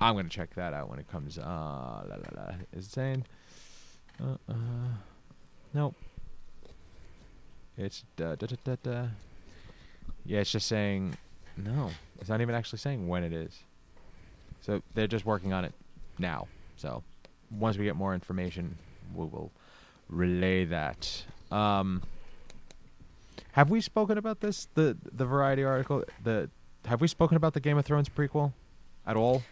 [0.00, 1.38] I'm gonna check that out when it comes.
[1.38, 2.52] Uh, la, la, la.
[2.72, 3.24] Is it saying?
[4.20, 4.54] Uh, uh,
[5.72, 5.94] nope.
[7.76, 9.06] It's da, da, da, da, da.
[10.24, 11.16] Yeah, it's just saying.
[11.56, 13.58] No, it's not even actually saying when it is.
[14.60, 15.72] So they're just working on it
[16.18, 16.48] now.
[16.76, 17.02] So
[17.50, 18.76] once we get more information,
[19.14, 19.50] we will
[20.08, 21.24] relay that.
[21.50, 22.02] Um,
[23.52, 24.68] have we spoken about this?
[24.74, 26.04] The the Variety article.
[26.22, 26.50] The
[26.86, 28.52] have we spoken about the Game of Thrones prequel
[29.06, 29.42] at all?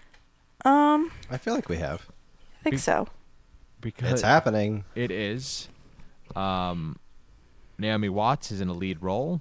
[0.64, 2.06] Um, I feel like we have.
[2.60, 3.08] I think Be- so.
[3.80, 4.84] Because It's happening.
[4.94, 5.68] It is.
[6.36, 6.96] Um,
[7.78, 9.40] Naomi Watts is in a lead role,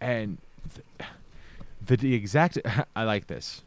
[0.00, 0.38] and
[1.84, 2.58] the, the exact
[2.96, 3.62] I like this.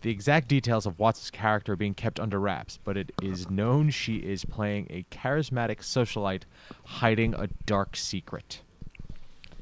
[0.00, 3.90] The exact details of Watts' character are being kept under wraps, but it is known
[3.90, 6.42] she is playing a charismatic socialite
[6.84, 8.62] hiding a dark secret.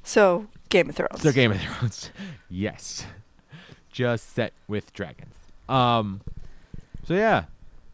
[0.03, 1.23] So Game of Thrones.
[1.23, 2.11] So Game of Thrones,
[2.51, 3.07] yes,
[3.91, 5.35] just set with dragons.
[5.69, 6.21] Um,
[7.05, 7.45] so yeah,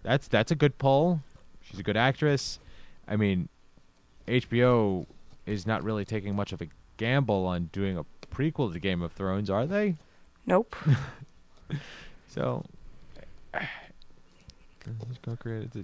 [0.02, 1.20] that's that's a good poll.
[1.62, 2.58] She's a good actress.
[3.06, 3.48] I mean,
[4.26, 5.06] HBO
[5.52, 9.12] is not really taking much of a gamble on doing a prequel to Game of
[9.12, 9.96] Thrones, are they?
[10.46, 10.74] Nope.
[12.28, 12.64] So,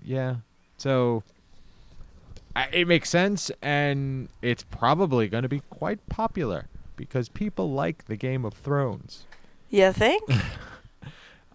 [0.03, 0.37] yeah.
[0.79, 1.23] So,
[2.57, 8.07] I- it makes sense, and it's probably going to be quite popular because people like
[8.07, 9.27] the Game of Thrones.
[9.71, 10.23] you think?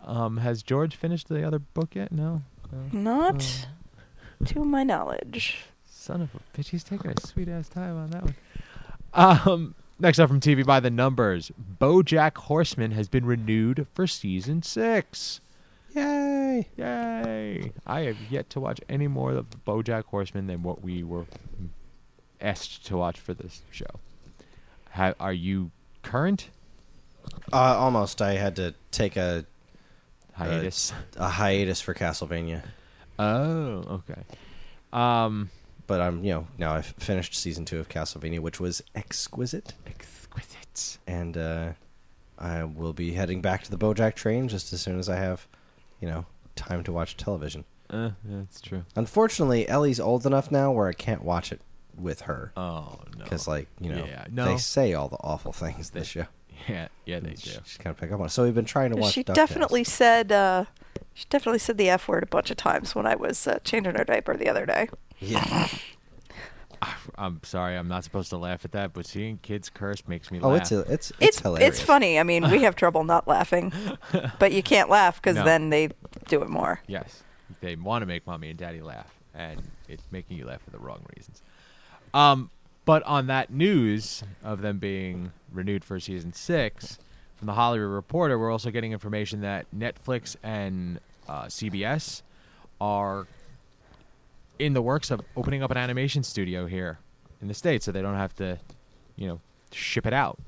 [0.05, 2.11] Um, has George finished the other book yet?
[2.11, 2.41] No.
[2.73, 2.89] no.
[2.91, 3.67] Not
[4.47, 5.63] to my knowledge.
[6.03, 8.35] Son of a bitch, he's taking a sweet ass time on that one.
[9.13, 14.63] Um, next up from TV by the numbers, BoJack Horseman has been renewed for season
[14.63, 15.39] six.
[15.95, 16.67] Yay!
[16.75, 17.71] Yay!
[17.87, 21.25] I have yet to watch any more of BoJack Horseman than what we were
[22.41, 23.85] asked to watch for this show.
[24.91, 26.49] Ha- are you current?
[27.53, 28.21] Uh, almost.
[28.21, 29.45] I had to take a
[30.33, 30.91] Hiatus.
[31.15, 32.61] a hiatus for Castlevania,
[33.19, 34.21] oh, okay.
[34.91, 35.49] Um,
[35.87, 40.97] but I'm you know now I've finished season two of Castlevania, which was exquisite, exquisite.
[41.07, 41.69] and uh,
[42.37, 45.47] I will be heading back to the BoJack train just as soon as I have,
[46.01, 47.65] you know, time to watch television.
[47.89, 48.83] Uh, yeah, that's true.
[48.95, 51.61] Unfortunately, Ellie's old enough now where I can't watch it
[51.95, 53.23] with her Oh no.
[53.23, 54.45] because, like, you know, Yeah, no.
[54.45, 56.25] they say all the awful things They- this show.
[56.67, 57.51] yeah, yeah, they do.
[57.65, 58.29] She's kind of pick up on it.
[58.29, 59.13] So we've been trying to watch.
[59.13, 59.33] She DuckTales.
[59.35, 60.31] definitely said.
[60.31, 60.65] Uh,
[61.13, 63.95] she definitely said the F word a bunch of times when I was uh, changing
[63.95, 64.89] her diaper the other day.
[65.19, 65.67] Yeah.
[67.17, 70.39] I'm sorry, I'm not supposed to laugh at that, but seeing kids curse makes me
[70.41, 70.63] Oh, laugh.
[70.63, 71.69] it's it's it's It's hilarious.
[71.77, 72.19] it's funny.
[72.19, 73.71] I mean, we have trouble not laughing,
[74.39, 75.45] but you can't laugh because No.
[75.45, 75.89] then they
[76.27, 76.81] do it more.
[76.87, 77.23] Yes,
[77.61, 80.77] they want to make mommy and daddy laugh, and it's making you laugh for the
[80.79, 81.41] wrong reasons.
[82.13, 82.49] Um,
[82.83, 86.99] but on that news of them being renewed for season six,
[87.43, 92.21] from the Hollywood Reporter, we're also getting information that Netflix and uh, CBS
[92.79, 93.27] are
[94.59, 96.99] in the works of opening up an animation studio here
[97.41, 98.57] in the states, so they don't have to,
[99.17, 99.41] you know,
[99.73, 100.39] ship it out,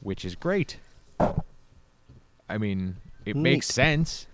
[0.00, 0.78] which is great.
[2.48, 4.26] I mean, it makes sense.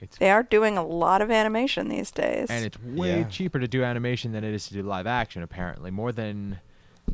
[0.00, 2.48] It's They are doing a lot of animation these days.
[2.48, 3.24] and it's way Yeah.
[3.28, 5.42] cheaper to do animation than it is to do live action.
[5.42, 6.60] Apparently, more than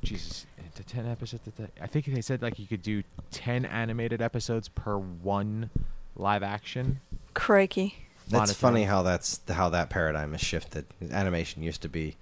[0.03, 0.46] Jesus,
[0.77, 1.42] the ten episodes.
[1.81, 5.70] I think they said like you could do ten animated episodes per one
[6.16, 7.01] live action.
[7.35, 7.94] Crikey.
[8.29, 8.57] That's monitoring.
[8.57, 10.87] funny how that's how that paradigm has shifted.
[11.11, 12.16] Animation used to be,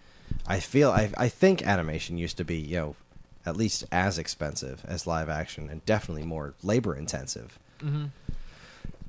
[0.46, 2.96] I feel I I think animation used to be you know,
[3.44, 7.58] at least as expensive as live action and definitely more labor intensive.
[7.80, 8.06] Mm-hmm.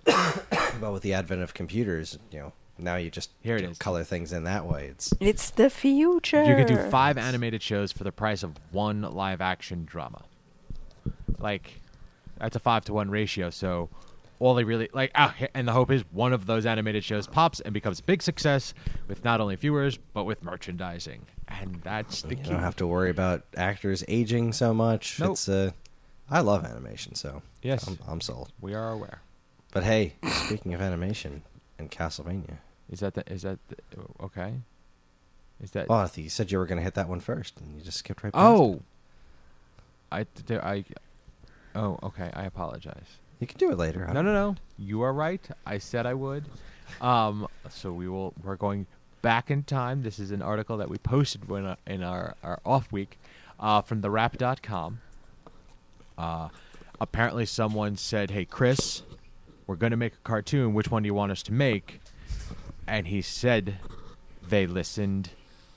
[0.82, 3.72] but with the advent of computers, you know, now you just Here it you know,
[3.72, 3.78] is.
[3.78, 4.88] color things in that way.
[4.88, 6.44] It's It's the future.
[6.44, 10.24] You could do five animated shows for the price of one live action drama.
[11.40, 11.82] Like,
[12.38, 13.50] that's a five to one ratio.
[13.50, 13.90] So,
[14.40, 17.60] all they really like, ah, and the hope is one of those animated shows pops
[17.60, 18.74] and becomes a big success
[19.08, 22.50] with not only viewers but with merchandising, and that's the you key.
[22.52, 25.20] don't have to worry about actors aging so much.
[25.20, 25.32] Nope.
[25.32, 25.72] It's uh,
[26.30, 27.88] I love animation, so Yes.
[27.88, 28.52] I'm, I'm sold.
[28.62, 29.22] we are aware.
[29.72, 31.42] But hey, speaking of animation
[31.80, 32.58] and Castlevania,
[32.90, 33.76] Is that the, is that the,
[34.24, 34.54] okay?
[35.62, 37.60] Is that oh, I think you said you were going to hit that one first,
[37.60, 38.32] and you just skipped right.
[38.32, 38.82] past oh?
[40.12, 40.86] I there I
[41.76, 42.32] oh okay.
[42.34, 43.18] I apologize.
[43.40, 44.08] you can do it later.
[44.14, 44.56] No no no.
[44.78, 45.46] You are right.
[45.66, 46.46] I said I would.
[47.02, 47.48] Um.
[47.70, 48.34] So we will.
[48.44, 48.86] We're going
[49.22, 50.04] back in time.
[50.04, 53.20] This is an article that we posted when uh, in our our off week,
[53.60, 55.02] uh, from the Wrap.com.
[56.18, 56.50] Uh,
[57.02, 59.02] apparently someone said, "Hey Chris,
[59.66, 60.74] we're going to make a cartoon.
[60.74, 62.00] Which one do you want us to make?"
[62.88, 63.78] And he said,
[64.48, 65.30] "They listened.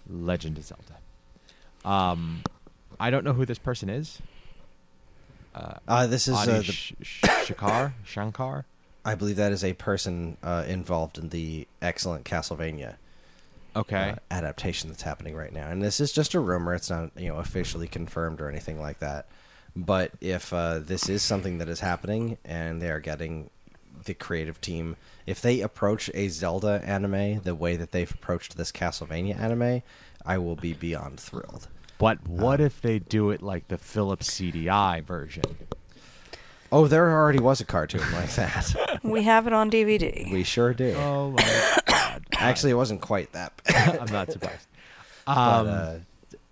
[0.08, 0.96] Legend of Zelda."
[1.84, 2.42] Um,
[2.98, 4.20] I don't know who this person is.
[5.54, 8.64] Uh, this is uh, the, Sh- Sh- Shakar, Shankar.
[9.04, 12.96] I believe that is a person uh, involved in the excellent Castlevania
[13.74, 14.11] Okay.
[14.11, 15.68] uh, adaptation that's happening right now.
[15.68, 19.00] And this is just a rumor; it's not you know officially confirmed or anything like
[19.00, 19.26] that.
[19.74, 23.50] But if uh, this is something that is happening and they are getting
[24.05, 24.96] the creative team,
[25.26, 29.82] if they approach a Zelda anime the way that they've approached this Castlevania anime,
[30.24, 31.68] I will be beyond thrilled.
[31.98, 35.44] But what if they do it like the Philips CDI version?
[36.72, 39.01] Oh, there already was a cartoon like that.
[39.03, 40.30] We have it on DVD.
[40.32, 40.94] we sure do.
[40.96, 42.24] Oh my god!
[42.38, 43.98] Actually, it wasn't quite that bad.
[44.01, 44.66] I'm not surprised.
[45.26, 45.94] but Um, uh,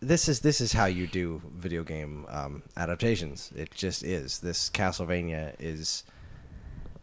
[0.00, 3.52] this is this is how you do video game um, adaptations.
[3.56, 4.40] It just is.
[4.40, 6.12] This Castlevania is i-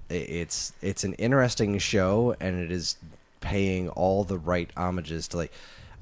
[0.09, 2.95] it's it's an interesting show, and it is
[3.41, 5.51] paying all the right homages to like.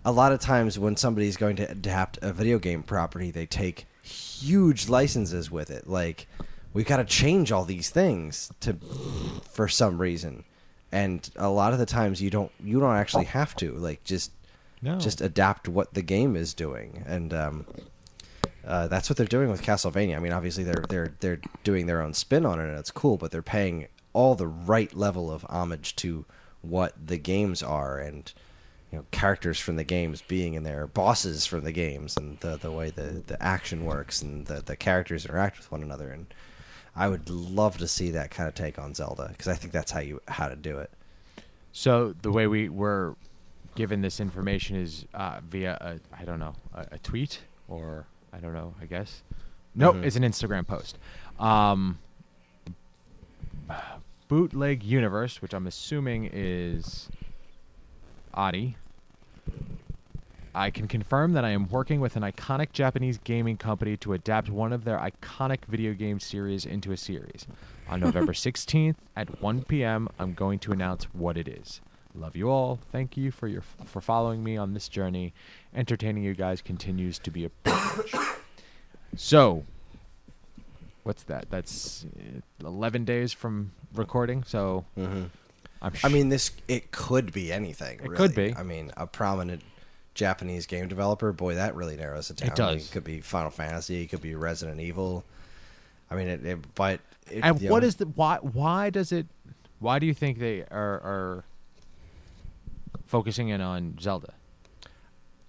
[0.06, 3.86] A lot of times, when somebody's going to adapt a video game property, they take
[4.02, 5.88] huge licenses with it.
[5.90, 6.28] Like,
[6.74, 8.76] we've got to change all these things to
[9.50, 10.44] for some reason,
[10.92, 13.72] and a lot of the times you don't you don't actually have to.
[13.76, 14.32] Like, just
[14.82, 14.98] No.
[14.98, 17.66] just adapt what the game is doing, and um,
[18.68, 20.18] uh, that's what they're doing with Castlevania.
[20.18, 23.16] I mean, obviously they're they're they're doing their own spin on it, and it's cool.
[23.16, 26.26] But they're paying all the right level of homage to
[26.62, 28.32] what the games are, and
[28.92, 32.58] you know, characters from the games being in there, bosses from the games, and the
[32.58, 36.10] the way the the action works, and the the characters interact with one another.
[36.12, 36.28] And
[36.96, 39.92] I would love to see that kind of take on Zelda because I think that's
[39.92, 40.92] how you how to do it.
[41.72, 43.16] So the way we were
[43.76, 48.38] given this information is uh, via a I don't know a, a tweet or I
[48.38, 49.24] don't know I guess.
[49.76, 50.04] Nope, Mhm.
[50.04, 51.00] it's an Instagram post.
[51.40, 51.98] Um,
[54.34, 57.08] Bootleg Universe, which I'm assuming is
[58.34, 58.78] Adi.
[60.56, 64.50] I can confirm that I am working with an iconic Japanese gaming company to adapt
[64.50, 67.46] one of their iconic video game series into a series.
[67.88, 71.80] On November 16th at 1 p.m., I'm going to announce what it is.
[72.16, 72.80] Love you all.
[72.92, 75.32] Thank you for your for following me on this journey.
[75.76, 78.16] Entertaining you guys continues to be a privilege.
[79.16, 79.64] so,
[81.04, 81.50] what's that?
[81.50, 82.06] That's
[82.62, 84.44] uh, 11 days from recording.
[84.44, 85.24] So, Mm-hmm.
[85.82, 88.00] I'm I mean, this it could be anything.
[88.00, 88.16] It really.
[88.16, 88.56] could be.
[88.56, 89.62] I mean, a prominent
[90.14, 91.34] Japanese game developer.
[91.34, 92.52] Boy, that really narrows it down.
[92.52, 92.88] It I mean, does.
[92.88, 94.02] it could be Final Fantasy.
[94.02, 95.26] It could be Resident Evil.
[96.10, 96.46] I mean, it.
[96.46, 98.38] it but it, and what know, is the why?
[98.38, 99.28] Why does it?
[99.80, 101.44] Why do you think they are are
[103.06, 104.34] focusing in on Zelda?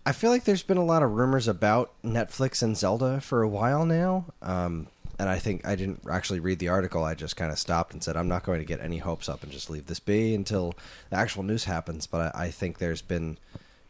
[0.04, 3.48] I feel like there's been a lot of rumors about Netflix and Zelda for a
[3.48, 4.26] while now.
[4.42, 4.88] Um,
[5.18, 7.04] and I think I didn't actually read the article.
[7.04, 9.42] I just kind of stopped and said, I'm not going to get any hopes up
[9.42, 10.74] and just leave this be until
[11.10, 12.06] the actual news happens.
[12.06, 13.38] But I, I think there's been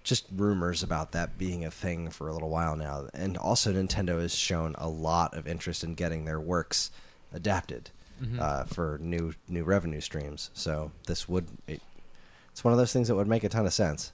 [0.02, 3.08] just rumors about that being a thing for a little while now.
[3.14, 6.90] And also, Nintendo has shown a lot of interest in getting their works
[7.32, 7.90] adapted
[8.38, 10.50] uh, for new new revenue streams.
[10.54, 11.82] So this would it,
[12.52, 14.12] it's one of those things that would make a ton of sense.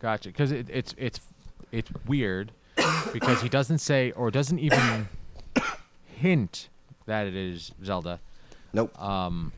[0.00, 0.28] Gotcha.
[0.28, 1.20] Because it, it's it's
[1.72, 2.52] it's weird
[3.12, 5.08] because he doesn't say or doesn't even
[6.18, 6.68] hint
[7.06, 8.20] that it is Zelda.
[8.72, 9.00] Nope.
[9.00, 9.52] Um,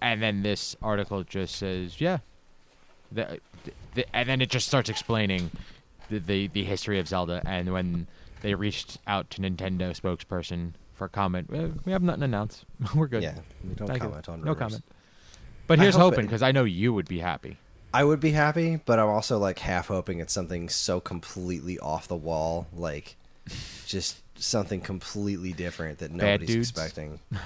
[0.00, 2.18] and then this article just says, yeah,
[3.10, 3.40] the,
[3.94, 5.50] the, and then it just starts explaining
[6.10, 7.42] the, the the history of Zelda.
[7.46, 8.06] And when
[8.42, 12.64] they reached out to Nintendo spokesperson for comment, "Eh, we have nothing to announce.
[12.94, 13.22] We're good.
[13.22, 13.34] Yeah,
[13.66, 14.08] we don't Thank you.
[14.08, 14.82] comment on no comment.
[15.66, 17.56] But here's hope hoping because I know you would be happy.
[17.94, 22.08] I would be happy, but I'm also like half hoping it's something so completely off
[22.08, 23.16] the wall, like
[23.86, 26.70] just something completely different that nobody's dudes?
[26.70, 27.20] expecting.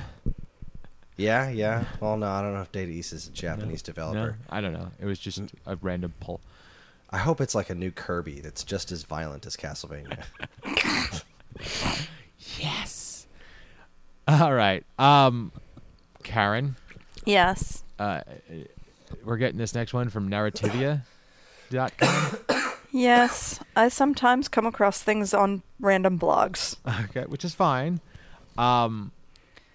[1.21, 1.85] Yeah, yeah.
[1.99, 4.39] Well, no, I don't know if Data East is a Japanese No, developer.
[4.49, 4.93] I don't know.
[5.01, 6.41] It was just a random pull.
[7.11, 10.23] I hope it's like a new Kirby that's just as violent as Castlevania.
[12.59, 13.27] Yes.
[14.29, 14.85] All right.
[14.99, 15.51] Um,
[16.23, 16.77] Karen,
[17.25, 17.83] Yes.
[17.99, 18.21] uh,
[19.25, 21.03] we're getting this next one from narrativia.com.
[22.91, 23.61] Yes.
[23.77, 26.77] I sometimes come across things on random blogs.
[27.05, 28.01] okay, which is fine.
[28.57, 29.13] Um,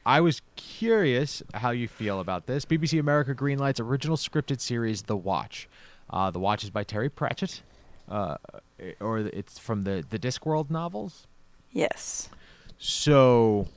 [0.05, 2.65] I was curious how you feel about this.
[2.65, 5.69] BBC America greenlights original scripted series The Watch.
[6.09, 7.61] Uh, the Watch is by Terry Pratchett,
[8.09, 8.35] uh,
[8.99, 11.25] or it's from the the Discworld novels.
[11.71, 12.29] Yes.
[12.77, 13.67] So,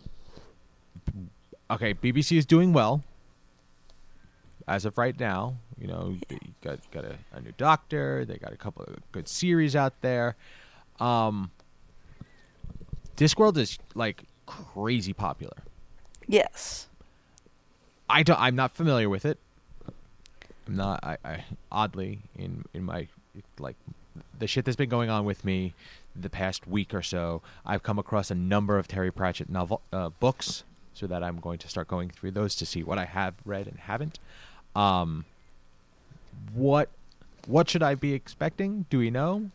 [1.71, 3.05] okay, BBC is doing well
[4.67, 5.57] as of right now.
[5.79, 8.25] You know, they got got a, a new Doctor.
[8.25, 10.37] They got a couple of good series out there.
[11.01, 11.51] Um,
[13.17, 15.57] Discworld is like crazy popular.
[16.27, 16.89] Yes.
[18.09, 19.39] I don't, I'm not familiar with it.
[20.67, 21.05] I'm not.
[21.05, 23.09] I, I oddly in in my
[23.59, 23.77] like
[24.39, 25.75] the shit that's been going on with me
[26.15, 27.43] the past week or so.
[27.65, 30.65] I've come across a number of Terry Pratchett novel uh, books,
[30.95, 33.67] so that I'm going to start going through those to see what I have read
[33.67, 34.19] and haven't.
[34.75, 35.25] Um,
[36.55, 36.91] what
[37.47, 38.87] what should I be expecting?
[38.91, 39.51] Do we know?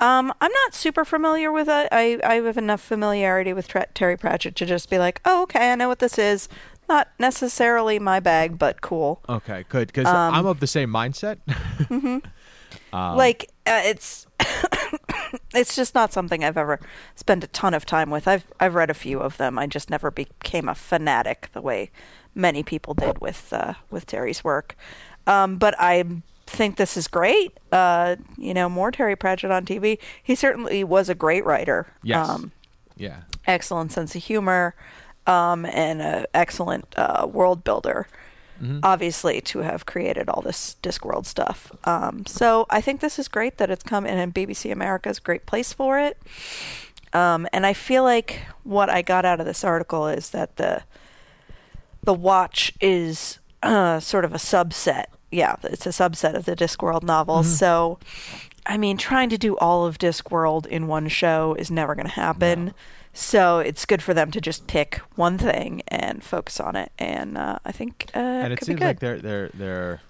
[0.00, 1.88] Um, I'm not super familiar with it.
[1.92, 5.72] I, I have enough familiarity with Tra- Terry Pratchett to just be like, oh, okay,
[5.72, 6.48] I know what this is.
[6.88, 9.20] not necessarily my bag, but cool.
[9.28, 11.38] Okay, good because Um, I'm of the same mindset.
[12.92, 14.26] Um, like uh, it's
[15.54, 16.80] it's just not something I've ever
[17.14, 18.26] spent a ton of time with.
[18.28, 19.58] I've I've read a few of them.
[19.58, 21.90] I just never became a fanatic the way
[22.34, 24.76] many people did with uh, with Terry's work.
[25.26, 26.04] Um, but I
[26.46, 27.56] think this is great.
[27.70, 29.98] Uh, you know, more Terry Pratchett on TV.
[30.22, 31.86] He certainly was a great writer.
[32.02, 32.52] yes, Um,
[32.96, 34.74] yeah, excellent sense of humor,
[35.26, 38.06] um, and an excellent uh, world builder.
[38.82, 41.72] Obviously, to have created all this Discworld stuff.
[41.84, 45.16] Um, so I think this is great that it's come, in, and BBC America is
[45.16, 46.18] a great place for it.
[47.14, 50.82] Um, and I feel like what I got out of this article is that the
[52.04, 55.06] the watch is uh, sort of a subset.
[55.30, 57.58] Yeah, it's a subset of the Discworld novels.
[57.58, 57.98] So,
[58.66, 62.12] I mean, trying to do all of Discworld in one show is never going to
[62.12, 62.74] happen.
[63.12, 66.92] So it's good for them to just pick one thing and focus on it.
[66.98, 70.00] And uh, I think uh, and it it could be seems like they're they're they're,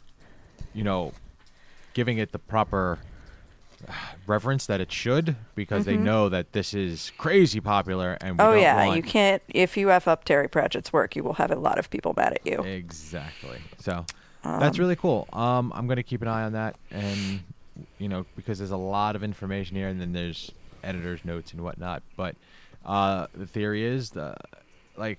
[0.74, 1.12] you know,
[1.94, 2.98] giving it the proper
[4.26, 8.52] reverence that it should because they know that this is crazy popular and we Mm-hmm.
[8.52, 9.42] oh yeah, want you can't.
[9.48, 12.32] If you f up Terry Pratchett's work, you will have a lot of people mad
[12.34, 12.62] at you.
[12.62, 13.58] Exactly.
[13.78, 14.04] So
[14.42, 15.28] that's really cool.
[15.32, 17.40] Um, I'm going to keep an eye on that, and
[17.98, 20.50] you know, because there's a lot of information here, and then there's
[20.82, 22.02] editor's notes and whatnot.
[22.16, 22.36] But
[22.84, 24.34] uh, the theory is the
[24.96, 25.18] like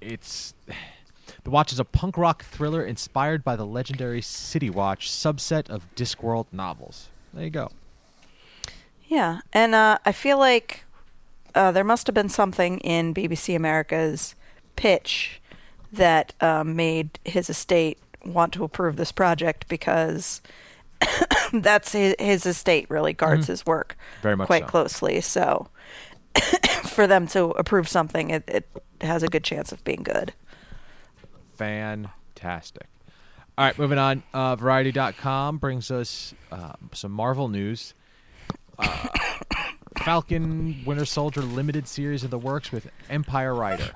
[0.00, 0.54] it's
[1.44, 5.86] the watch is a punk rock thriller inspired by the legendary City Watch subset of
[5.96, 7.08] Discworld novels.
[7.34, 7.70] There you go.
[9.12, 10.84] Yeah, and uh, I feel like
[11.54, 14.34] uh, there must have been something in BBC America's
[14.74, 15.38] pitch
[15.92, 20.40] that uh, made his estate want to approve this project because
[21.52, 24.22] that's his, his estate really guards his work Mm-hmm.
[24.22, 24.68] Very much quite so.
[24.68, 25.20] closely.
[25.20, 25.68] So
[26.84, 28.66] for them to approve something, it, it
[29.02, 30.32] has a good chance of being good.
[31.58, 32.86] Fantastic.
[33.58, 34.22] All right, moving on.
[34.32, 37.92] Uh, Variety.com brings us uh, some Marvel news.
[38.78, 39.08] Uh,
[40.02, 43.90] Falcon Winter Soldier limited series of the works with Empire Rider.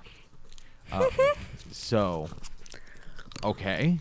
[0.93, 1.07] Uh,
[1.72, 2.29] so,
[3.43, 3.99] okay.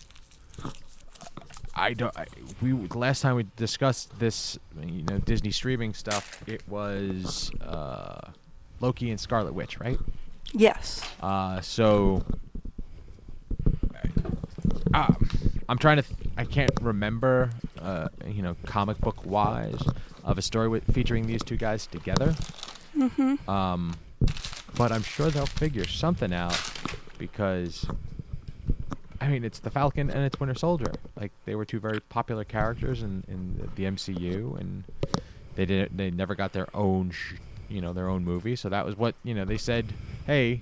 [1.76, 2.16] I don't.
[2.18, 2.26] I,
[2.62, 6.42] we last time we discussed this, you know, Disney streaming stuff.
[6.48, 8.32] It was uh,
[8.80, 10.00] Loki and Scarlet Witch, right?
[10.54, 11.02] Yes.
[11.22, 12.24] Uh, so
[14.94, 15.30] um,
[15.68, 16.04] I'm trying to.
[16.04, 17.50] Th- I can't remember,
[17.82, 19.82] uh, you know, comic book wise,
[20.24, 22.36] of a story with featuring these two guys together.
[22.98, 23.50] Mm-hmm.
[23.50, 23.96] Um,
[24.78, 26.60] but I'm sure they'll figure something out
[27.18, 27.86] because.
[29.22, 30.92] I mean, it's the Falcon and it's Winter Soldier.
[31.20, 34.84] Like they were two very popular characters in, in the MCU, and
[35.56, 35.98] they didn't.
[35.98, 37.36] They never got their own, sh-
[37.70, 38.56] you know, their own movie.
[38.56, 39.46] So that was what you know.
[39.46, 39.94] They said,
[40.28, 40.62] "Hey,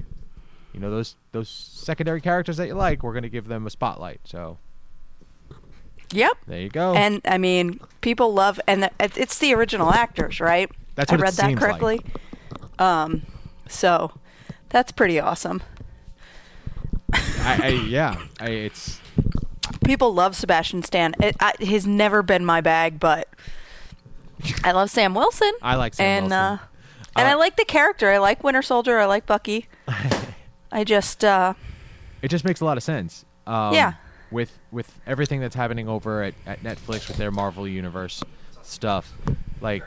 [0.72, 3.70] you know those those secondary characters that you like, we're going to give them a
[3.72, 4.60] spotlight." So
[6.14, 6.38] Yep.
[6.48, 6.94] there you go.
[6.94, 10.70] And I mean, people love, and it- it's the original actors, right?
[10.96, 11.70] That's I what it read that seems like.
[11.80, 12.02] correctly.
[12.80, 13.24] Um,
[13.68, 14.12] so
[14.70, 15.62] that's pretty awesome.
[17.14, 19.00] I, I, yeah, I, it's
[19.86, 21.14] People love Sebastian Stan.
[21.20, 23.28] It, I, he's never been my bag, but
[24.64, 25.52] I love Sam Wilson.
[25.62, 26.38] I like Sam and, Wilson.
[26.40, 26.58] Uh,
[27.16, 28.10] and Uh, I like the character.
[28.12, 29.00] I like Winter Soldier.
[29.00, 29.68] I like Bucky.
[30.72, 31.54] I just, uh,
[32.22, 33.26] it just makes a lot of sense.
[33.46, 33.94] Um, Yeah.
[34.34, 38.24] With with everything that's happening over at, at Netflix with their Marvel Universe
[38.64, 39.14] stuff,
[39.62, 39.84] like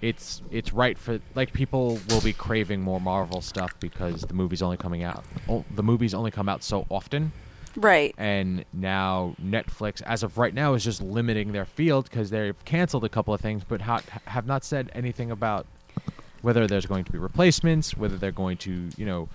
[0.00, 4.62] it's it's right for like people will be craving more Marvel stuff because the movie's
[4.62, 5.24] only coming out.
[5.48, 7.32] Oh, the movies only come out so often.
[7.76, 8.14] right.
[8.18, 13.04] and now Netflix, as of right now, is just limiting their field because they've canceled
[13.04, 15.66] a couple of things, but ha- have not said anything about
[16.42, 19.28] whether there's going to be replacements, whether they're going to, you know,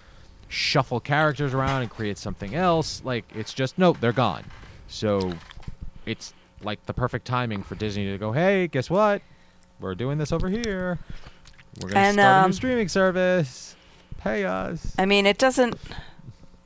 [0.54, 3.01] shuffle characters around and create something else.
[3.04, 4.43] Like it's just nope, they're gone.
[4.88, 5.34] So
[6.06, 9.22] it's like the perfect timing for Disney to go, hey, guess what?
[9.80, 10.99] We're doing this over here.
[11.82, 13.76] We're gonna And, start a um, new streaming service.
[14.20, 14.93] Pay us.
[14.97, 15.76] I mean, it doesn't.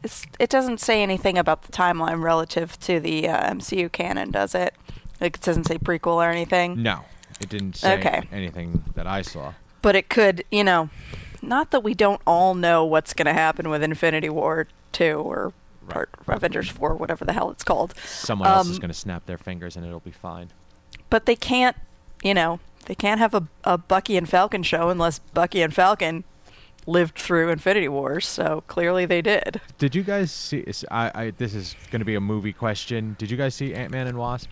[0.03, 4.53] It's, it doesn't say anything about the timeline relative to the uh, MCU canon, does
[4.53, 4.75] it?
[5.19, 6.83] Like it doesn't say prequel or anything.
[6.83, 7.05] No,
[7.41, 8.21] it didn't say Okay.
[8.31, 9.53] anything that I saw.
[9.81, 10.89] But it could, you know,
[11.41, 15.53] not that we don't all know what's going to happen with Infinity War 2 or
[15.87, 17.93] part Avengers 4, whatever the hell it's called.
[18.05, 20.49] Someone else is Um, going to snap their fingers and it'll be fine.
[21.09, 21.77] But they can't,
[22.23, 26.23] you know, they can't have a, a Bucky and Falcon show unless Bucky and Falcon
[26.85, 28.27] lived through Infinity Wars.
[28.27, 29.61] So clearly they did.
[29.77, 30.59] Did you guys see?
[30.59, 33.15] is- I, I this is going to be a movie question.
[33.17, 34.49] Did you guys see Ant Man and Wasp?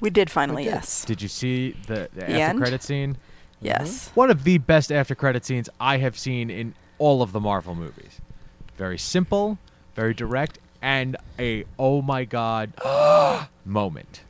[0.00, 1.04] We did finally, yes.
[1.04, 2.58] Did you see the, the, after end?
[2.58, 3.16] credit scene?
[3.62, 4.10] Yes.
[4.14, 7.74] One of the best after credit scenes I have seen in all of the Marvel
[7.74, 8.20] movies.
[8.76, 9.58] Very simple,
[9.94, 12.72] very direct, and a oh my god
[13.64, 14.22] moment.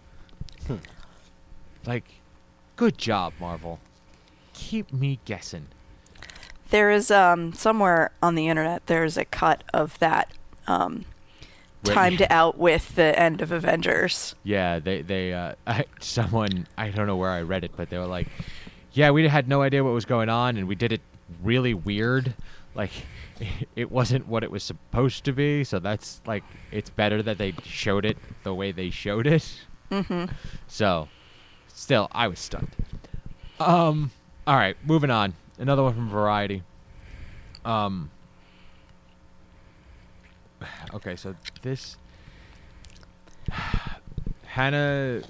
[1.87, 2.05] Like,
[2.76, 3.80] good job, Marvel.
[4.53, 5.66] Keep me guessing.
[6.70, 10.30] There is um somewhere on the internet there's a cut of that
[10.66, 11.05] um
[11.85, 14.35] Where- timed out with the end of Avengers.
[14.45, 17.99] Yeah, they they uh, I, someone I don't know where I read it, but they
[17.99, 18.28] were like,
[18.93, 21.01] "Yeah, we had no idea what was going on, and we did it
[21.43, 22.34] really weird.
[22.74, 22.90] Like,
[23.76, 25.64] it wasn't what it was supposed to be.
[25.64, 29.64] So that's like, it's better that they showed it the way they showed it.
[29.90, 30.24] Mm-hmm.
[30.68, 31.09] So,
[31.68, 32.70] still, I was stunned.
[33.61, 34.11] Um,
[34.47, 35.34] all right, moving on.
[35.59, 36.62] Another one from Variety.
[37.64, 38.11] Um.
[40.95, 41.97] Okay, so this
[44.45, 45.22] Hannah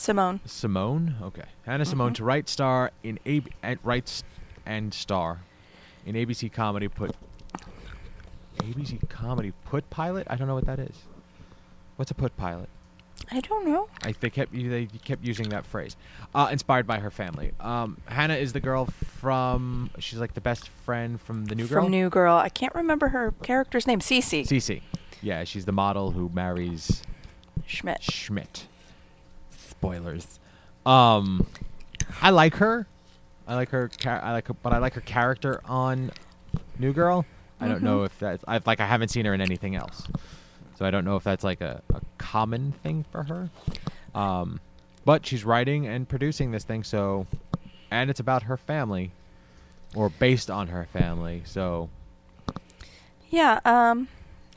[0.00, 0.40] Simone.
[0.46, 1.16] Simone.
[1.20, 4.24] Okay, Hannah Simone to write star in A at writes
[4.64, 5.40] and star
[6.06, 7.14] in ABC comedy put
[8.56, 10.26] ABC comedy put pilot.
[10.30, 11.04] I don't know what that is.
[11.96, 12.70] What's a put pilot?
[13.30, 13.88] I don't know.
[14.02, 15.96] I they kept they kept using that phrase.
[16.34, 17.52] Uh, inspired by her family.
[17.60, 19.90] Um, Hannah is the girl from.
[19.98, 21.82] She's like the best friend from the new girl.
[21.82, 22.36] From New Girl.
[22.36, 24.00] I can't remember her character's name.
[24.00, 24.80] Cece Cece.
[25.20, 27.02] Yeah, she's the model who marries
[27.66, 28.02] Schmidt.
[28.02, 28.66] Schmidt.
[29.80, 30.38] Spoilers.
[30.84, 31.46] Um,
[32.20, 32.86] I like her.
[33.48, 33.90] I like her.
[34.06, 36.12] I like her, but I like her character on
[36.78, 37.24] New Girl.
[37.60, 38.44] I don't know if that's.
[38.46, 38.80] I like.
[38.80, 40.06] I haven't seen her in anything else,
[40.78, 43.50] so I don't know if that's like a, a common thing for her.
[44.14, 44.60] Um,
[45.04, 47.26] but she's writing and producing this thing, so,
[47.90, 49.12] and it's about her family,
[49.94, 51.42] or based on her family.
[51.44, 51.88] So
[53.30, 54.08] Yeah, um,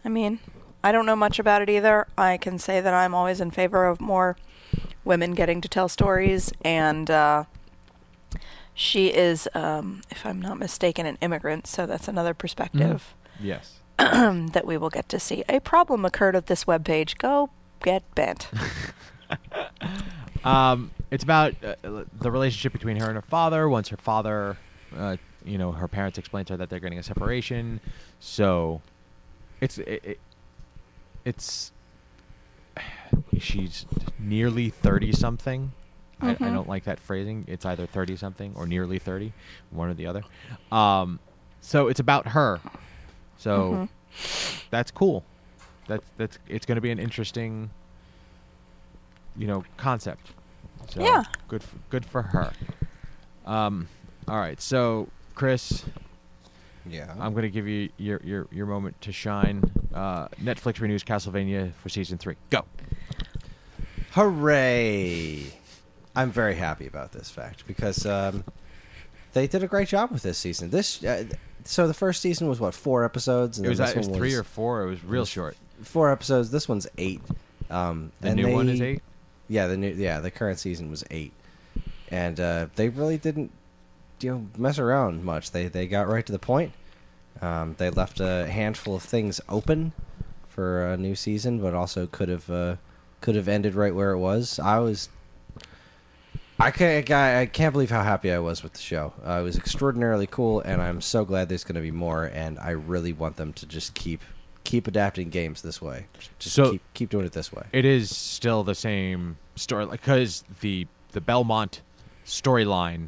[0.03, 0.39] I mean,
[0.83, 2.07] I don't know much about it either.
[2.17, 4.35] I can say that I'm always in favor of more
[5.03, 7.43] women getting to tell stories, and uh,
[8.73, 14.63] she is, um, if I'm not mistaken, an immigrant, so that's another perspective yes, that
[14.65, 15.43] we will get to see.
[15.49, 17.17] A problem occurred at this webpage.
[17.17, 17.49] Go
[17.81, 18.49] get bent.
[20.43, 21.75] Um, it's about uh,
[22.19, 23.69] the relationship between her and her father.
[23.69, 24.57] Once her father,
[24.95, 27.79] uh, you know, her parents explain to her that they're getting a separation,
[28.19, 28.81] so
[29.61, 30.19] it's it, it,
[31.25, 31.71] it's
[33.39, 33.85] she's
[34.19, 35.71] nearly thirty something.
[36.21, 36.53] I, I Mhm.
[36.53, 37.43] don't like that phrasing.
[37.47, 39.33] It's either thirty something or nearly thirty,
[39.71, 40.23] one or the other.
[40.71, 41.19] Um,
[41.61, 42.59] so it's about her.
[43.37, 43.89] So
[44.69, 45.23] that's cool.
[45.87, 47.69] That's that's it's going to be an interesting,
[49.35, 50.31] you know, concept.
[50.89, 51.23] So Yeah.
[51.47, 51.63] Good.
[51.63, 52.53] For, good for her.
[53.45, 53.87] Um.
[54.27, 54.61] All right.
[54.61, 55.83] So Chris,
[56.85, 57.13] Yeah.
[57.19, 59.63] I'm going to give you your your your moment to shine.
[59.93, 62.35] Uh, Netflix renews Castlevania for season three.
[62.49, 62.63] Go.
[64.13, 65.45] Hooray!
[66.15, 68.43] I'm very happy about this fact because um,
[69.33, 70.69] they did a great job with this season.
[70.69, 71.25] This uh,
[71.63, 74.09] so the first season was what four episodes, and It was, then uh, this it
[74.09, 74.83] was three or four.
[74.83, 75.57] It was real was short.
[75.81, 76.51] four episodes.
[76.51, 77.21] This one's eight.
[77.71, 79.01] Um, The and new one is eight.
[79.47, 81.33] Yeah, the new yeah the current season was eight,
[82.09, 83.51] and uh, they really didn't
[84.21, 85.49] you know mess around much.
[85.51, 86.73] They they got right to the point.
[87.41, 89.93] Um, they left a handful of things open
[90.47, 92.75] for a new season, but also could have uh,
[93.23, 94.59] could have ended right where it was.
[94.59, 95.09] I was.
[96.59, 99.13] I can't, I can't believe how happy I was with the show.
[99.25, 102.25] Uh, it was extraordinarily cool, and I'm so glad there's going to be more.
[102.25, 104.21] And I really want them to just keep
[104.63, 106.05] keep adapting games this way.
[106.37, 107.63] Just So- keep keep doing it this way.
[107.71, 111.81] It is still the same story because the the Belmont
[112.25, 113.07] storyline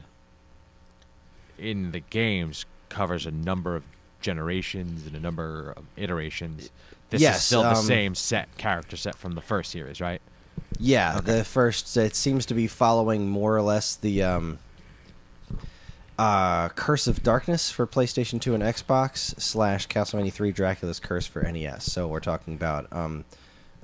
[1.60, 3.84] in the games covers a number of
[4.22, 6.70] generations and a number of iterations.
[7.10, 10.22] This is Yes, still the um, same set character set from the first series, right?
[10.80, 14.60] Yeah, the first it seems to be following more or less the um,
[16.18, 21.42] uh, Curse of Darkness for PlayStation 2 and Xbox slash Castlevania 3 Dracula's Curse for
[21.44, 21.92] NES.
[21.92, 23.26] So we're talking about um,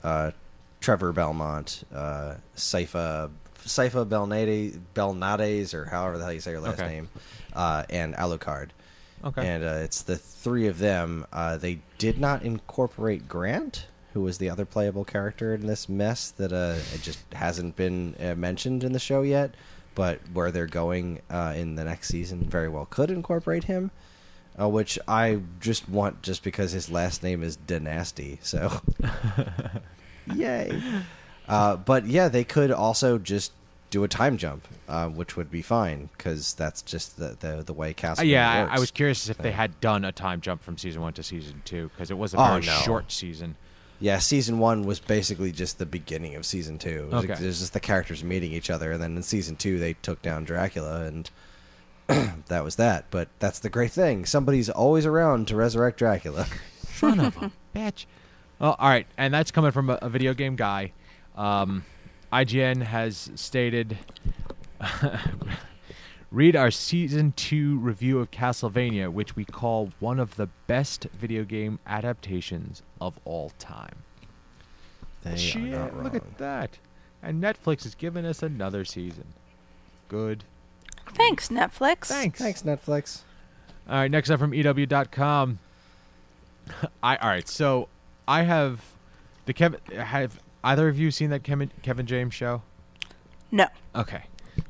[0.03, 0.31] uh,
[0.79, 3.29] Trevor Belmont, uh, Sypha
[3.63, 6.89] Sypha Belnades, Belnades, or however the hell you say your last Okay.
[6.89, 7.09] name,
[7.53, 8.69] uh, and Alucard.
[9.23, 9.47] Okay.
[9.47, 11.25] And uh, it's the three of them.
[11.31, 16.31] Uh, they did not incorporate Grant, who was the other playable character in this mess
[16.31, 19.55] that uh, it just hasn't been uh, mentioned in the show yet.
[19.93, 23.91] But where they're going uh, in the next season, very well could incorporate him.
[24.59, 28.37] Uh, which I just want just because his last name is Danasty.
[28.41, 28.81] So,
[30.35, 30.81] yay!
[31.47, 33.53] Uh, but yeah, they could also just
[33.91, 37.73] do a time jump, uh, which would be fine because that's just the the, the
[37.73, 38.67] way Castlevania Uh, yeah.
[38.71, 41.21] I, I was curious if they had done a time jump from season one to
[41.23, 42.71] season two because it was a Oh, very no.
[42.83, 43.55] short season.
[43.99, 47.07] Yeah, season one was basically just the beginning of season two.
[47.11, 47.33] It was, Okay.
[47.33, 50.23] it was just the characters meeting each other, and then in season two they took
[50.23, 51.29] down Dracula, and
[52.47, 53.05] that was that.
[53.11, 56.47] But that's the great thing: somebody's always around to resurrect Dracula.
[56.87, 58.05] Son of a bitch.
[58.59, 60.93] Well, all right, and that's coming from a, a video game guy.
[61.35, 61.83] Um,
[62.31, 63.97] IGN has stated,
[66.31, 71.43] read our season two review of Castlevania, which we call one of the best video
[71.43, 74.03] game adaptations of all time.
[75.23, 76.03] They Shit, are not wrong.
[76.05, 76.79] look at that!
[77.21, 79.25] And Netflix has given us another season.
[80.07, 80.43] Good.
[81.13, 82.05] Thanks, Netflix.
[82.05, 82.39] Thanks.
[82.39, 83.21] Thanks, Netflix.
[83.87, 85.59] All right, next up from EW.com.
[87.03, 87.89] I all right, so
[88.27, 88.81] I have
[89.45, 89.79] the Kevin.
[89.95, 92.61] Have either of you seen that Kevin Kevin James show?
[93.51, 93.67] No.
[93.95, 94.23] Okay.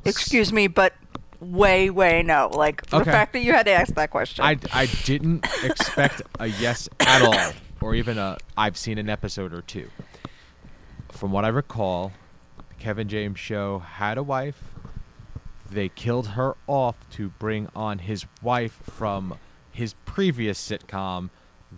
[0.05, 0.93] Excuse me, but
[1.39, 2.49] way, way no.
[2.53, 3.11] Like the Okay.
[3.11, 4.43] fact that you had to ask that question.
[4.45, 9.53] I, I didn't expect a yes at all, or even a I've seen an episode
[9.53, 9.89] or two.
[11.09, 12.11] From what I recall,
[12.69, 14.63] the Kevin James show had a wife.
[15.69, 19.37] They killed her off to bring on his wife from
[19.71, 21.29] his previous sitcom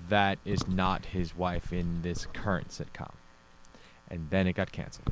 [0.09, 3.11] that is not his wife in this current sitcom.
[4.09, 5.11] And then it got canceled.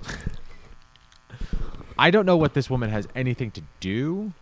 [1.97, 4.33] I don't know what this woman has anything to do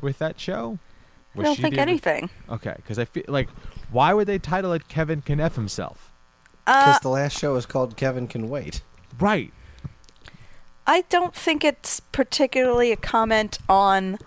[0.00, 0.78] with that show.
[1.36, 2.30] I don't she think the- anything.
[2.48, 3.48] Okay, because I feel like,
[3.90, 6.10] why would they title it Kevin Can F himself?
[6.66, 8.82] Uh, Because the last show is called Kevin Can Wait.
[9.18, 9.52] Right.
[10.86, 14.18] I don't think it's particularly a comment on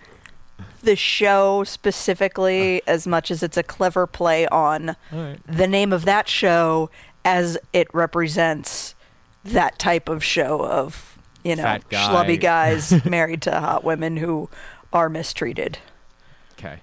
[0.82, 5.40] the show specifically as much as it's a clever play on All right.
[5.48, 6.90] the name of that show
[7.26, 8.96] as it represents
[9.44, 11.98] that type of show of, you know, Fat guy.
[12.10, 14.50] schlubby guys married to hot women who
[14.92, 15.80] are mistreated.
[16.54, 16.80] Okay.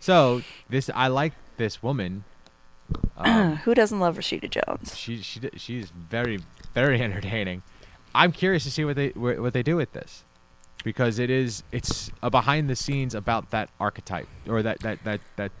[0.00, 2.24] So this, I like this woman.
[3.18, 4.96] Um, Who doesn't love Rashida Jones?
[4.96, 6.38] she she she's very
[6.72, 7.62] very entertaining.
[8.14, 10.24] I'm curious to see what they what they do with this,
[10.84, 15.20] because it is it's a behind the scenes about that archetype or that that that
[15.36, 15.52] that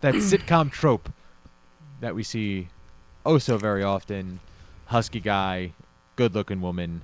[0.00, 1.12] that sitcom trope
[2.00, 2.68] that we see
[3.28, 4.40] oh so very often:
[4.86, 5.72] husky guy,
[6.16, 7.02] good looking woman,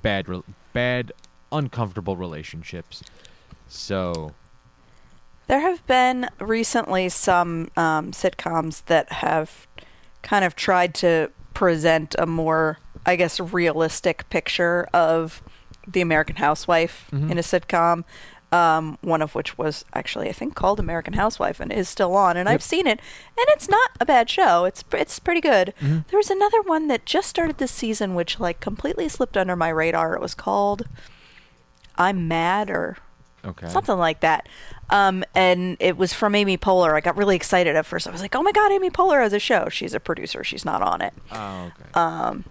[0.00, 0.42] bad re-
[0.72, 1.12] bad
[1.52, 3.04] uncomfortable relationships.
[3.68, 4.32] So
[5.46, 9.66] There have been recently some um, sitcoms that have
[10.22, 15.42] kind of tried to present a more, I guess, realistic picture of
[15.86, 18.04] the American housewife in a sitcom.
[18.52, 22.36] Um, one of which was actually, I think, called American Housewife and is still on.
[22.36, 23.00] And I've seen it,
[23.38, 24.66] and it's not a bad show.
[24.66, 25.72] It's it's pretty good.
[25.80, 29.70] There was another one that just started this season, which like completely slipped under my
[29.70, 30.14] radar.
[30.14, 30.82] It was called
[31.96, 32.98] "I'm Mad" or
[33.44, 34.48] okay, something like that.
[34.90, 36.94] Um, and it was from Amy Poehler.
[36.94, 38.06] I got really excited at first.
[38.06, 40.44] I was like, "Oh my god, Amy Poehler has a show." She's a producer.
[40.44, 41.14] She's not on it.
[41.32, 42.50] oh okay.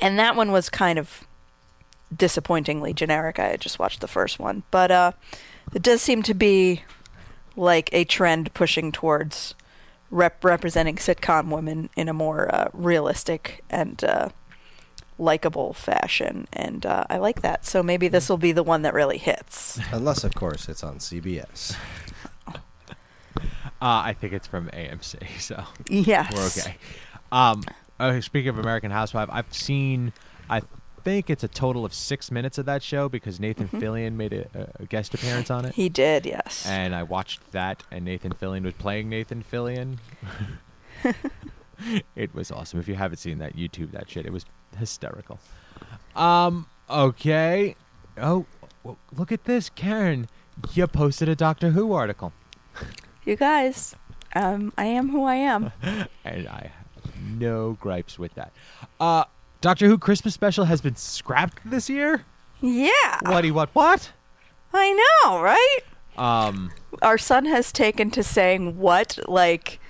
[0.00, 1.26] And that one was kind of
[2.14, 3.38] disappointingly generic.
[3.38, 5.12] I had just watched the first one, but uh,
[5.74, 6.82] it does seem to be
[7.56, 9.54] like a trend pushing towards
[10.10, 14.28] rep- representing sitcom women in a more uh, realistic and uh,
[15.18, 17.64] likable fashion, and uh, I like that.
[17.64, 19.80] So maybe this will be the one that really hits.
[19.92, 21.76] Unless, of course, it's on CBS.
[23.82, 26.78] Uh, I think it's from AMC, so Yes, we're okay.
[27.30, 27.62] Um,
[28.00, 30.14] uh, speaking of American Housewife, I've seen,
[30.48, 30.62] I
[31.06, 34.68] think it's a total of six minutes of that show because Nathan Fillion made a,
[34.80, 36.66] a guest appearance on it, He did, yes.
[36.66, 39.98] and I watched that, and Nathan Fillion was playing Nathan Fillion.
[42.16, 42.80] it was awesome.
[42.80, 44.26] If you haven't seen that, YouTube that shit.
[44.26, 44.44] It was
[44.78, 45.38] hysterical.
[46.16, 46.66] Um.
[46.90, 47.76] Okay.
[48.18, 48.46] Oh,
[48.82, 50.28] w- look at this, Karen.
[50.74, 52.32] You posted a Doctor Who article.
[53.24, 53.94] you guys,
[54.34, 55.70] um, I am who I am.
[56.24, 58.52] and I have no gripes with that.
[58.98, 59.24] Uh,
[59.60, 62.24] Doctor Who Christmas special has been scrapped this year.
[62.60, 64.12] yeah, Whatty what what?
[64.72, 64.92] I
[65.24, 65.78] know, right?
[66.16, 69.80] Um, Our son has taken to saying what, like,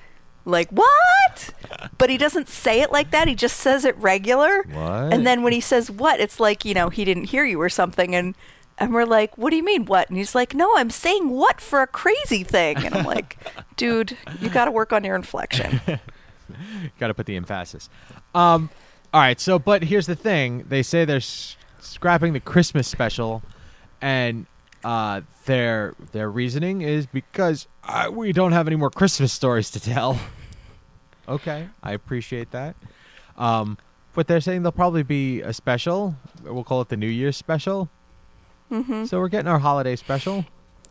[0.44, 1.50] like what?
[1.98, 3.26] But he doesn't say it like that.
[3.28, 4.62] He just says it regular.
[4.64, 5.12] What?
[5.12, 7.68] And then when he says what, it's like you know he didn't hear you or
[7.68, 8.34] something, and
[8.78, 10.08] and we're like, what do you mean what?
[10.08, 12.76] And he's like, no, I'm saying what for a crazy thing.
[12.84, 13.36] And I'm like,
[13.76, 15.80] dude, you got to work on your inflection.
[16.98, 17.88] got to put the emphasis.
[18.34, 18.68] Um,
[19.12, 19.40] all right.
[19.40, 23.42] So, but here's the thing: they say they're s- scrapping the Christmas special,
[24.00, 24.46] and
[24.84, 29.80] uh, their their reasoning is because uh, we don't have any more Christmas stories to
[29.80, 30.18] tell.
[31.28, 32.76] okay, I appreciate that.
[33.36, 33.78] Um,
[34.14, 36.16] but they're saying there'll probably be a special.
[36.42, 37.90] We'll call it the New Year's special.
[38.70, 39.04] Mm-hmm.
[39.04, 40.46] So we're getting our holiday special.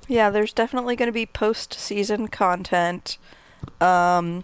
[0.08, 3.18] Yeah, there's definitely going to be post-season content.
[3.82, 4.44] Um,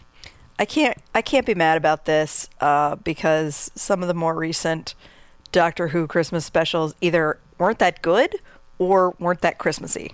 [0.61, 4.93] I can't I can't be mad about this uh, because some of the more recent
[5.51, 8.35] Doctor Who Christmas specials either weren't that good
[8.77, 10.13] or weren't that Christmassy.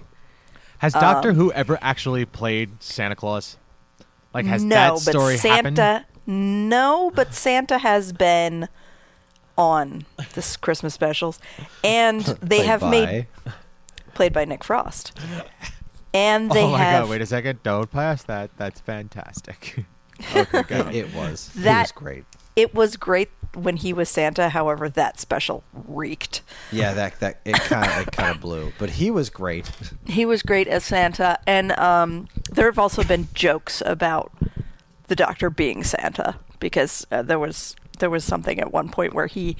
[0.77, 3.57] Has Doctor Who ever actually played Santa Claus?
[4.33, 6.69] Like, has no, that but story Santa happened?
[6.69, 8.69] No, but Santa has been
[9.57, 11.39] on this Christmas specials,
[11.83, 13.27] and they have by- made
[14.13, 15.19] played by Nick Frost,
[16.13, 17.09] and they oh my have god!
[17.09, 17.61] Wait a second.
[17.63, 18.51] Don't pass that.
[18.55, 19.83] That's fantastic.
[20.35, 20.81] okay.
[20.99, 21.51] It, was.
[21.55, 22.25] it That- was great.
[22.55, 24.49] it was great when he was Santa.
[24.49, 26.41] However, that special reeked.
[26.71, 29.69] Yeah, that that it kind of it kind of blew, but he was great.
[30.05, 34.31] He was great as Santa, and um, there have also been jokes about
[35.07, 39.27] the Doctor being Santa because uh, there was there was something at one point where
[39.27, 39.57] he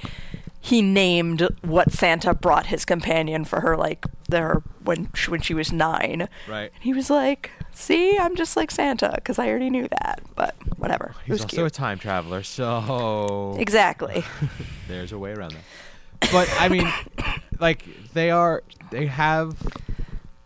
[0.60, 5.54] he named what Santa brought his companion for her like there when she, when she
[5.54, 6.28] was nine.
[6.48, 6.70] Right.
[6.74, 10.54] And he was like, "See, I'm just like Santa because I already knew that." But
[10.76, 11.14] whatever.
[11.24, 11.66] He's was also cute.
[11.66, 14.24] a time traveler, so exactly.
[14.88, 16.30] there's a way around that.
[16.32, 16.90] But I mean,
[17.60, 19.56] like they are, they have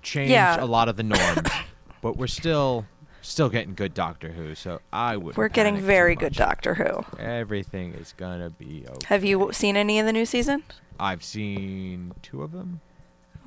[0.02, 0.62] changed Yeah.
[0.62, 1.48] a lot of the norms,
[2.02, 2.84] but we're still
[3.22, 4.54] still getting good Doctor Who.
[4.54, 5.36] So I would.
[5.36, 7.04] We're getting very good Doctor Who.
[7.18, 9.06] Everything is gonna be okay.
[9.06, 10.64] Have you seen any of the new season?
[11.00, 12.80] I've seen two of them,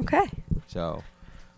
[0.02, 0.26] Okay.
[0.68, 1.04] so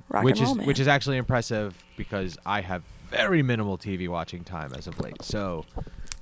[0.10, 0.66] Rock which and is man.
[0.66, 5.22] which is actually impressive because I have very minimal TV watching time as of late.
[5.22, 5.66] So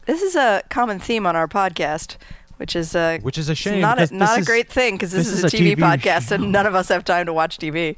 [0.05, 2.17] This is a common theme on our podcast,
[2.57, 5.11] which is uh, Which is a shame, Not a not a is- great thing because
[5.11, 7.33] this, this is, a a TV, TV podcast and none of us have time to
[7.33, 7.95] watch TV.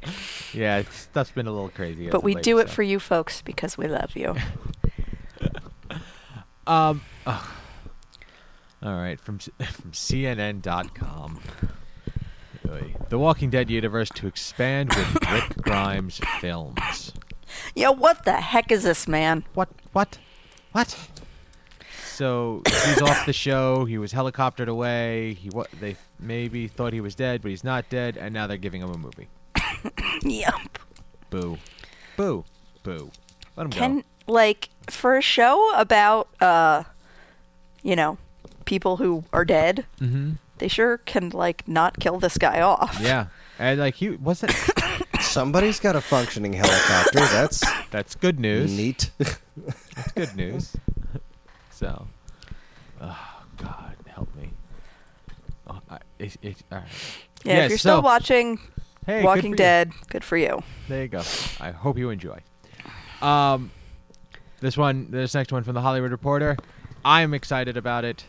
[0.54, 2.08] yeah, it's, stuff's been a little crazy.
[2.10, 2.74] But we late, do it so.
[2.74, 4.34] for you folks because we love you.
[6.66, 7.00] Um.
[7.26, 7.48] ugh.
[8.82, 11.40] All right, from from CNN.com.
[12.70, 12.94] Oy.
[13.08, 17.12] The Walking Dead universe to expand with Rick Grimes films.
[17.74, 19.44] yeah, what the heck is this, man?
[19.54, 19.68] What?
[19.92, 20.18] What?
[20.72, 20.96] What?
[22.04, 23.84] So he's off the show.
[23.84, 25.34] He was helicoptered away.
[25.34, 25.70] He what?
[25.80, 28.90] They maybe thought he was dead, but he's not dead, and now they're giving him
[28.90, 29.28] a movie.
[30.22, 30.78] Yep.
[31.30, 31.58] Boo,
[32.16, 32.44] boo,
[32.82, 33.12] boo.
[33.56, 34.02] Let him Can go.
[34.26, 36.82] like for a show about uh,
[37.84, 38.18] you know,
[38.64, 40.32] people who are dead, Mm-hmm.
[40.58, 42.98] They sure can like not kill this guy off.
[43.00, 43.26] Yeah,
[43.58, 45.04] and like he was that.
[45.20, 47.20] Somebody's got a functioning helicopter.
[47.20, 48.76] That's That's good news.
[48.76, 49.10] neat.
[49.18, 50.76] That's good news.
[51.70, 52.06] so,
[53.00, 54.50] oh God, help me.
[55.66, 56.88] Oh, I, it, it, all right.
[57.44, 58.58] Yeah, Yes, if you're still watching
[59.08, 59.56] Hey, good Walking you.
[59.56, 60.62] Dead, good for you.
[60.86, 61.22] There you go.
[61.60, 62.40] I hope you enjoy.
[63.22, 63.70] Um,
[64.60, 66.58] this one, this next one from the Hollywood Reporter.
[67.06, 68.26] I'm excited about it.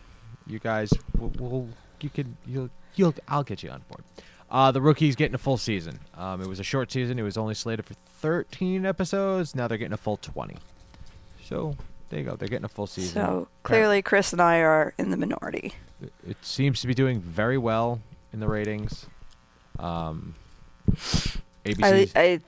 [0.48, 1.68] You guys, will will
[2.04, 4.04] you can, you'll, you'll, I'll get you on board.
[4.52, 6.00] Uh, the rookie's getting a full season.
[6.18, 7.20] Um, it was a short season.
[7.20, 9.56] It was only slated for 13 episodes.
[9.56, 10.56] Now they're getting a full 20.
[11.46, 11.76] So
[12.10, 12.36] there you go.
[12.36, 13.14] They're getting a full season.
[13.14, 15.74] So clearly, Chris and I are in the minority.
[16.02, 18.02] It- it seems to be doing very well
[18.34, 19.06] in the ratings.
[19.78, 20.34] Um,
[20.88, 20.94] I,
[21.66, 22.40] ABC's I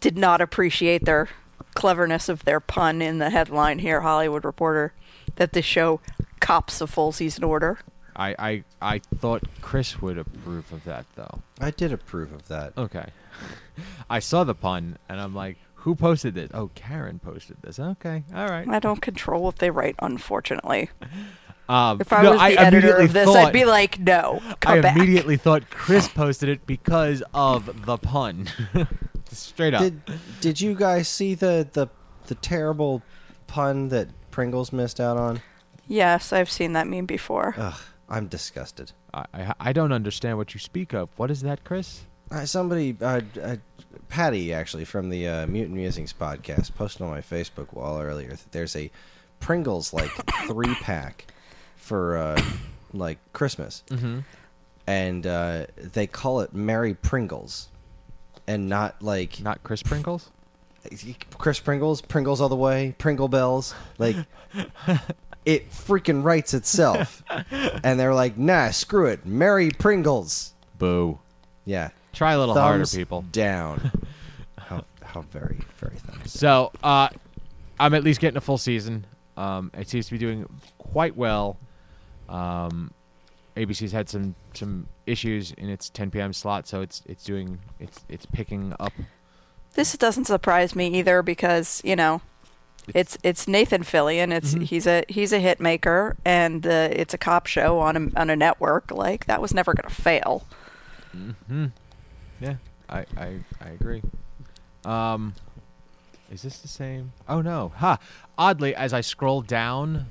[0.00, 1.28] did not appreciate their
[1.74, 4.92] cleverness of their pun in the headline here, Hollywood Reporter,
[5.36, 6.00] that the show
[6.40, 7.78] cops a full season order.
[8.16, 11.40] I, I I thought Chris would approve of that though.
[11.60, 12.72] I did approve of that.
[12.76, 13.06] Okay.
[14.10, 16.50] I saw the pun and I'm like, who posted this?
[16.52, 17.78] Oh, Karen posted this.
[17.78, 18.68] Okay, all right.
[18.68, 20.90] I don't control what they write, unfortunately.
[21.68, 24.78] Um, If I no, was the editor of this, thought, I'd be like, no, come
[24.78, 24.96] I back.
[24.96, 28.48] immediately thought Chris posted it because of the pun.
[29.30, 29.82] Straight up.
[29.82, 30.02] Did
[30.40, 31.86] Did you guys see the the
[32.26, 33.02] the terrible
[33.46, 35.42] pun that Pringles missed out on?
[35.86, 37.54] Yes, I've seen that meme before.
[37.56, 37.80] Ugh,
[38.10, 38.92] I'm disgusted.
[39.14, 41.08] I, I I don't understand what you speak of.
[41.16, 42.02] What is that, Chris?
[42.30, 43.56] Uh, somebody, uh, uh,
[44.08, 48.52] Patty, actually from the uh, Mutant Musings podcast, posted on my Facebook wall earlier that
[48.52, 48.90] there's a
[49.40, 50.10] Pringles like
[50.46, 51.26] three pack
[51.76, 52.42] for uh,
[52.92, 54.20] like Christmas, Mm-hmm.
[54.86, 57.68] and uh, they call it Merry Pringles,
[58.46, 60.30] and not like Not Chris Pringles.
[61.38, 64.16] Chris Pringles, Pringles all the way, Pringle Bells, like.
[65.50, 71.18] It freaking writes itself, and they're like, "Nah, screw it, Merry Pringles." Boo.
[71.64, 73.24] Yeah, Try a little harder, people.
[73.32, 73.90] Down.
[74.58, 76.32] how how very very thumbs.
[76.32, 77.08] So, uh,
[77.78, 79.06] I'm at least getting a full season.
[79.36, 80.46] Um, it seems to be doing
[80.78, 81.56] quite well.
[82.28, 82.92] Um,
[83.56, 86.32] ABC's had some some issues in its 10 p.m.
[86.32, 88.92] slot, so it's it's doing it's it's picking up.
[89.74, 92.20] This doesn't surprise me either because you know,
[92.94, 94.32] it's it's Nathan Fillion.
[94.32, 94.64] It's Mhm.
[94.64, 98.30] he's a he's a hit maker, and uh, it's a cop show on a on
[98.30, 98.90] a network.
[98.90, 100.44] Like that was never gonna fail.
[101.12, 101.66] hmm
[102.40, 102.54] Yeah,
[102.88, 104.02] I I I agree.
[104.84, 105.34] Um,
[106.30, 107.12] is this the same?
[107.28, 107.72] Oh no!
[107.76, 107.98] Ha!
[108.38, 110.06] Oddly, as I scroll down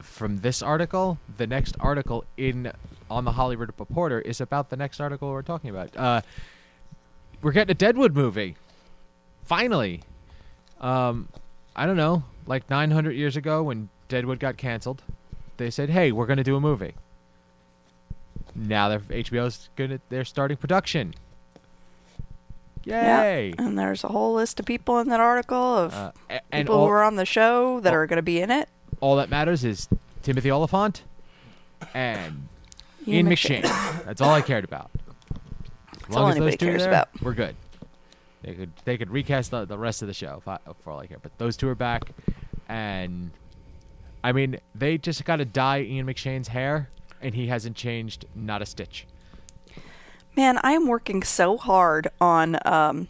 [0.00, 2.70] from this article, the next article in
[3.10, 5.96] on the Hollywood Reporter is about the next article we're talking about.
[5.96, 6.20] Uh,
[7.42, 8.56] we're getting a Deadwood movie.
[9.44, 10.02] Finally.
[10.80, 11.28] Um,
[11.76, 15.02] I don't know, like 900 years ago when Deadwood got canceled.
[15.56, 16.94] They said, "Hey, we're going to do a movie."
[18.54, 21.14] Now they're HBO's gonna they're starting production.
[22.84, 23.54] Yay!
[23.58, 26.76] And there's a whole list of people in that article of Uh, a- and people
[26.80, 28.68] all, who are on the show that all- are going to be in it.
[29.00, 29.88] all that matters is
[30.22, 31.02] Timothy Olyphant
[31.94, 32.46] and
[33.08, 33.62] Ian McShane.
[34.04, 34.90] That's all I cared about.
[34.94, 37.08] As That's all long as those anybody two are cares there, about.
[37.22, 37.56] we're good.
[38.44, 41.06] They could they could recast the, the rest of the show I, for all I
[41.06, 41.18] care.
[41.20, 42.10] But those two are back,
[42.68, 43.30] and
[44.22, 46.90] I mean they just got to dye Ian McShane's hair,
[47.22, 49.06] and he hasn't changed not a stitch.
[50.36, 53.08] Man, I am working so hard on um,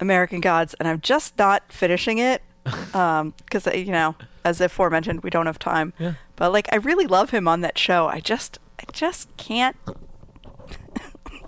[0.00, 5.46] American Gods, and I'm just not finishing it because you know, as aforementioned, we don't
[5.46, 5.92] have time.
[5.98, 6.14] Yeah.
[6.36, 8.06] But like, I really love him on that show.
[8.06, 9.76] I just, I just can't.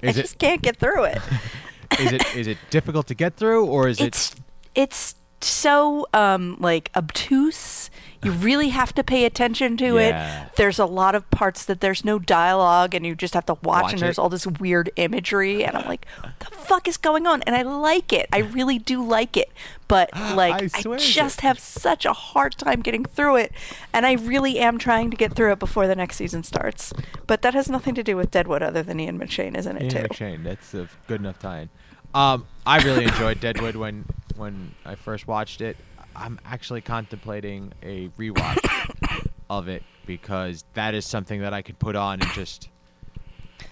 [0.03, 1.22] I it just can't get through it.
[1.99, 4.41] is it is it difficult to get through, or is it's it
[4.74, 7.91] it's so um like obtuse
[8.22, 10.44] you really have to pay attention to Yeah.
[10.46, 13.54] it there's a lot of parts that there's no dialogue and you just have to
[13.62, 14.20] watch, Watch and there's it.
[14.20, 17.62] all this weird imagery and i'm like what the fuck is going on and i
[17.62, 19.50] like it i really do like it
[19.88, 23.52] but like I i, just have such a hard time getting through it
[23.92, 26.92] and i really am trying to get through it before the next season starts
[27.26, 29.82] but that has nothing to do with deadwood other than ian mcshane is in it
[29.82, 30.42] Ian too McShane.
[30.42, 31.68] That's a good enough tie-in.
[32.14, 34.04] Um, I really enjoyed Deadwood when
[34.36, 35.76] when I first watched it.
[36.16, 41.96] I'm actually contemplating a rewatch of it because that is something that I could put
[41.96, 42.68] on and just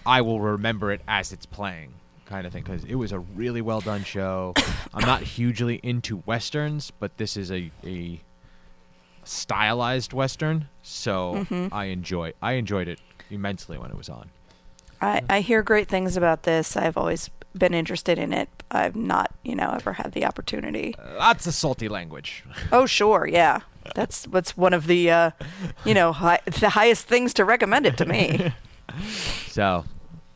[0.05, 1.93] I will remember it as it's playing,
[2.25, 2.63] kind of thing.
[2.63, 4.53] Because it was a really well done show.
[4.93, 8.21] I'm not hugely into westerns, but this is a a
[9.23, 11.73] stylized western, so mm-hmm.
[11.73, 14.29] I enjoy I enjoyed it immensely when it was on.
[15.01, 16.77] I, I hear great things about this.
[16.77, 18.49] I've always been interested in it.
[18.71, 20.93] I've not, you know, ever had the opportunity.
[21.17, 22.43] Lots of salty language.
[22.71, 23.61] Oh, sure, yeah.
[23.93, 25.31] That's what's one of the, uh,
[25.85, 28.53] you know, hi- the highest things to recommend it to me.
[29.49, 29.83] So,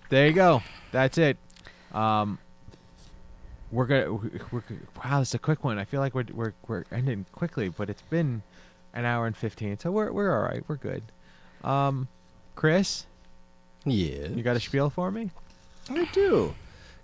[0.09, 0.63] there you go.
[0.91, 1.37] That's it.
[1.93, 2.39] Um,
[3.71, 4.11] we're gonna.
[4.51, 4.63] We're,
[5.03, 5.77] wow, this is a quick one.
[5.77, 8.41] I feel like we're we're we're ending quickly, but it's been
[8.93, 10.63] an hour and fifteen, so we're we're all right.
[10.67, 11.03] We're good.
[11.63, 12.07] Um,
[12.55, 13.05] Chris,
[13.85, 14.27] Yeah.
[14.29, 15.29] you got a spiel for me?
[15.89, 16.53] I do.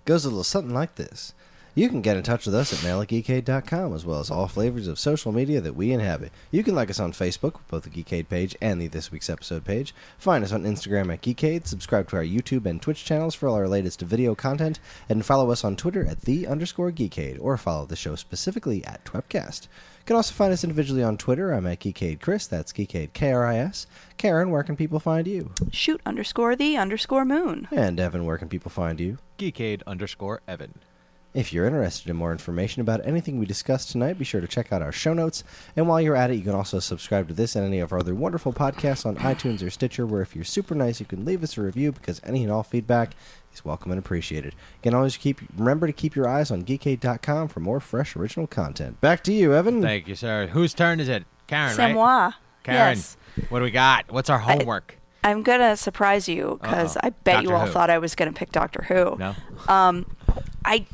[0.06, 1.34] Goes a little something like this.
[1.74, 4.48] You can get in touch with us at mail at geekade.com as well as all
[4.48, 6.32] flavors of social media that we inhabit.
[6.52, 9.66] You can like us on Facebook, both the Geekade page and the This Week's Episode
[9.66, 9.96] page.
[10.18, 13.56] Find us on Instagram at Geekade, subscribe to our YouTube and Twitch channels for all
[13.56, 14.80] our latest video content,
[15.10, 19.04] and follow us on Twitter at the underscore Geekade, or follow the show specifically at
[19.04, 19.68] Twepcast.
[20.06, 21.52] You can also find us individually on Twitter.
[21.52, 23.88] I'm at Geekade Chris, that's Geekade K-R-I-S.
[24.18, 25.50] Karen, where can people find you?
[25.72, 27.68] Shoot underscore the underscore moon.
[27.72, 29.18] And Evan, where can people find you?
[29.40, 30.76] Geekade underscore Evan.
[31.34, 34.72] If you're interested in more information about anything we discussed tonight, be sure to check
[34.72, 35.44] out our show notes.
[35.76, 37.98] And while you're at it, you can also subscribe to this and any of our
[37.98, 41.42] other wonderful podcasts on iTunes or Stitcher, where if you're super nice, you can leave
[41.42, 43.16] us a review because any and all feedback
[43.56, 44.54] is welcome and appreciated.
[44.54, 48.48] You can always keep remember to keep your eyes on geekade.com for more fresh original
[48.48, 49.00] content.
[49.02, 49.82] Back to you, Evan.
[49.82, 50.48] Thank you, sir.
[50.48, 51.24] Whose turn is it?
[51.48, 51.94] Karen, C'est right?
[51.96, 52.32] moi.
[52.64, 53.18] Karen, Yes.
[53.50, 54.12] what do we got?
[54.12, 54.98] What's our homework?
[55.24, 57.72] I'm going to surprise you because I bet you all Who.
[57.72, 59.16] thought I was going to pick Doctor Who.
[59.18, 59.36] no.
[59.68, 60.06] Um,
[60.64, 60.86] I,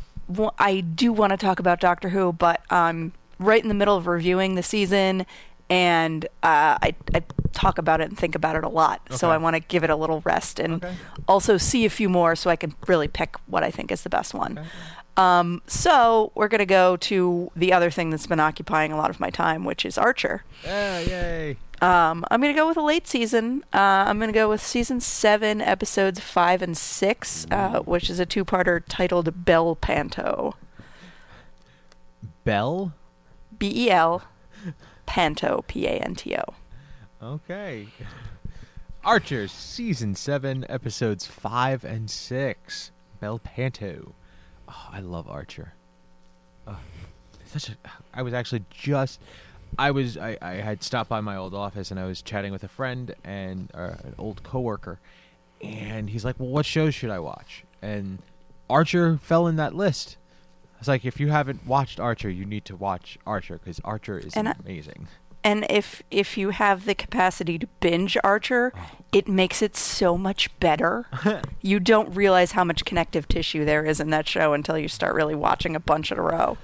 [0.57, 4.07] I do want to talk about Doctor Who, but I'm right in the middle of
[4.07, 5.25] reviewing the season,
[5.71, 9.01] and uh, I, I talk about it and think about it a lot.
[9.11, 10.93] So I want to give it a little rest and Okay.
[11.27, 14.09] also see a few more so I can really pick what I think is the
[14.09, 14.59] best one.
[15.17, 19.09] Um, so we're going to go to the other thing that's been occupying a lot
[19.09, 20.43] of my time, which is Archer.
[20.65, 21.57] Yeah, yay.
[21.81, 23.63] Um, I'm going to go with a late season.
[23.73, 28.19] Uh, I'm going to go with season seven, episodes five and six, uh, which is
[28.19, 30.55] a two-parter titled Bel Panto.
[32.43, 32.93] Bel.
[33.57, 34.23] B E L
[35.11, 36.53] Panto P A N T O.
[37.21, 37.89] Okay.
[39.03, 42.91] Archer, season seven, episodes five and six.
[43.19, 44.13] Bel Panto.
[44.69, 45.73] Oh, I love Archer.
[46.65, 46.79] Oh,
[47.45, 47.75] such a.
[48.13, 49.19] I was actually just.
[49.77, 50.15] I was.
[50.15, 53.13] I, I had stopped by my old office and I was chatting with a friend
[53.25, 54.97] and uh, an old coworker,
[55.59, 58.19] and he's like, "Well, what shows should I watch?" And
[58.69, 60.15] Archer fell in that list.
[60.81, 64.17] I was like, "If you haven't watched Archer, you need to watch Archer because Archer
[64.17, 65.07] is And I- amazing."
[65.43, 68.89] And if if you have the capacity to binge Archer, oh.
[69.11, 71.05] it makes it so much better.
[71.61, 75.13] you don't realize how much connective tissue there is in that show until you start
[75.13, 76.57] really watching a bunch in a row.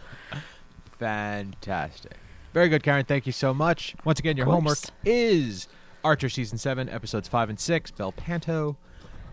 [0.97, 2.13] Fantastic.
[2.53, 3.05] Very good, Karen.
[3.05, 3.95] Thank you so much.
[4.03, 5.68] Once again, your homework is
[6.03, 8.78] Archer Season 7, Episodes 5 and 6, Bel Panto.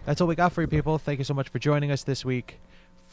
[0.04, 0.98] That's all we got for you, people.
[0.98, 2.60] Thank you so much for joining us this week.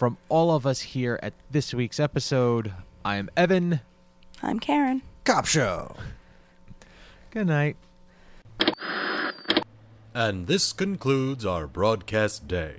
[0.02, 2.74] From all of us here at this week's episode,
[3.06, 3.82] I am Evan.
[4.42, 5.04] I'm Karen.
[5.26, 5.96] Cop Show.
[7.30, 7.78] Good night.
[10.16, 12.78] And this concludes our broadcast day.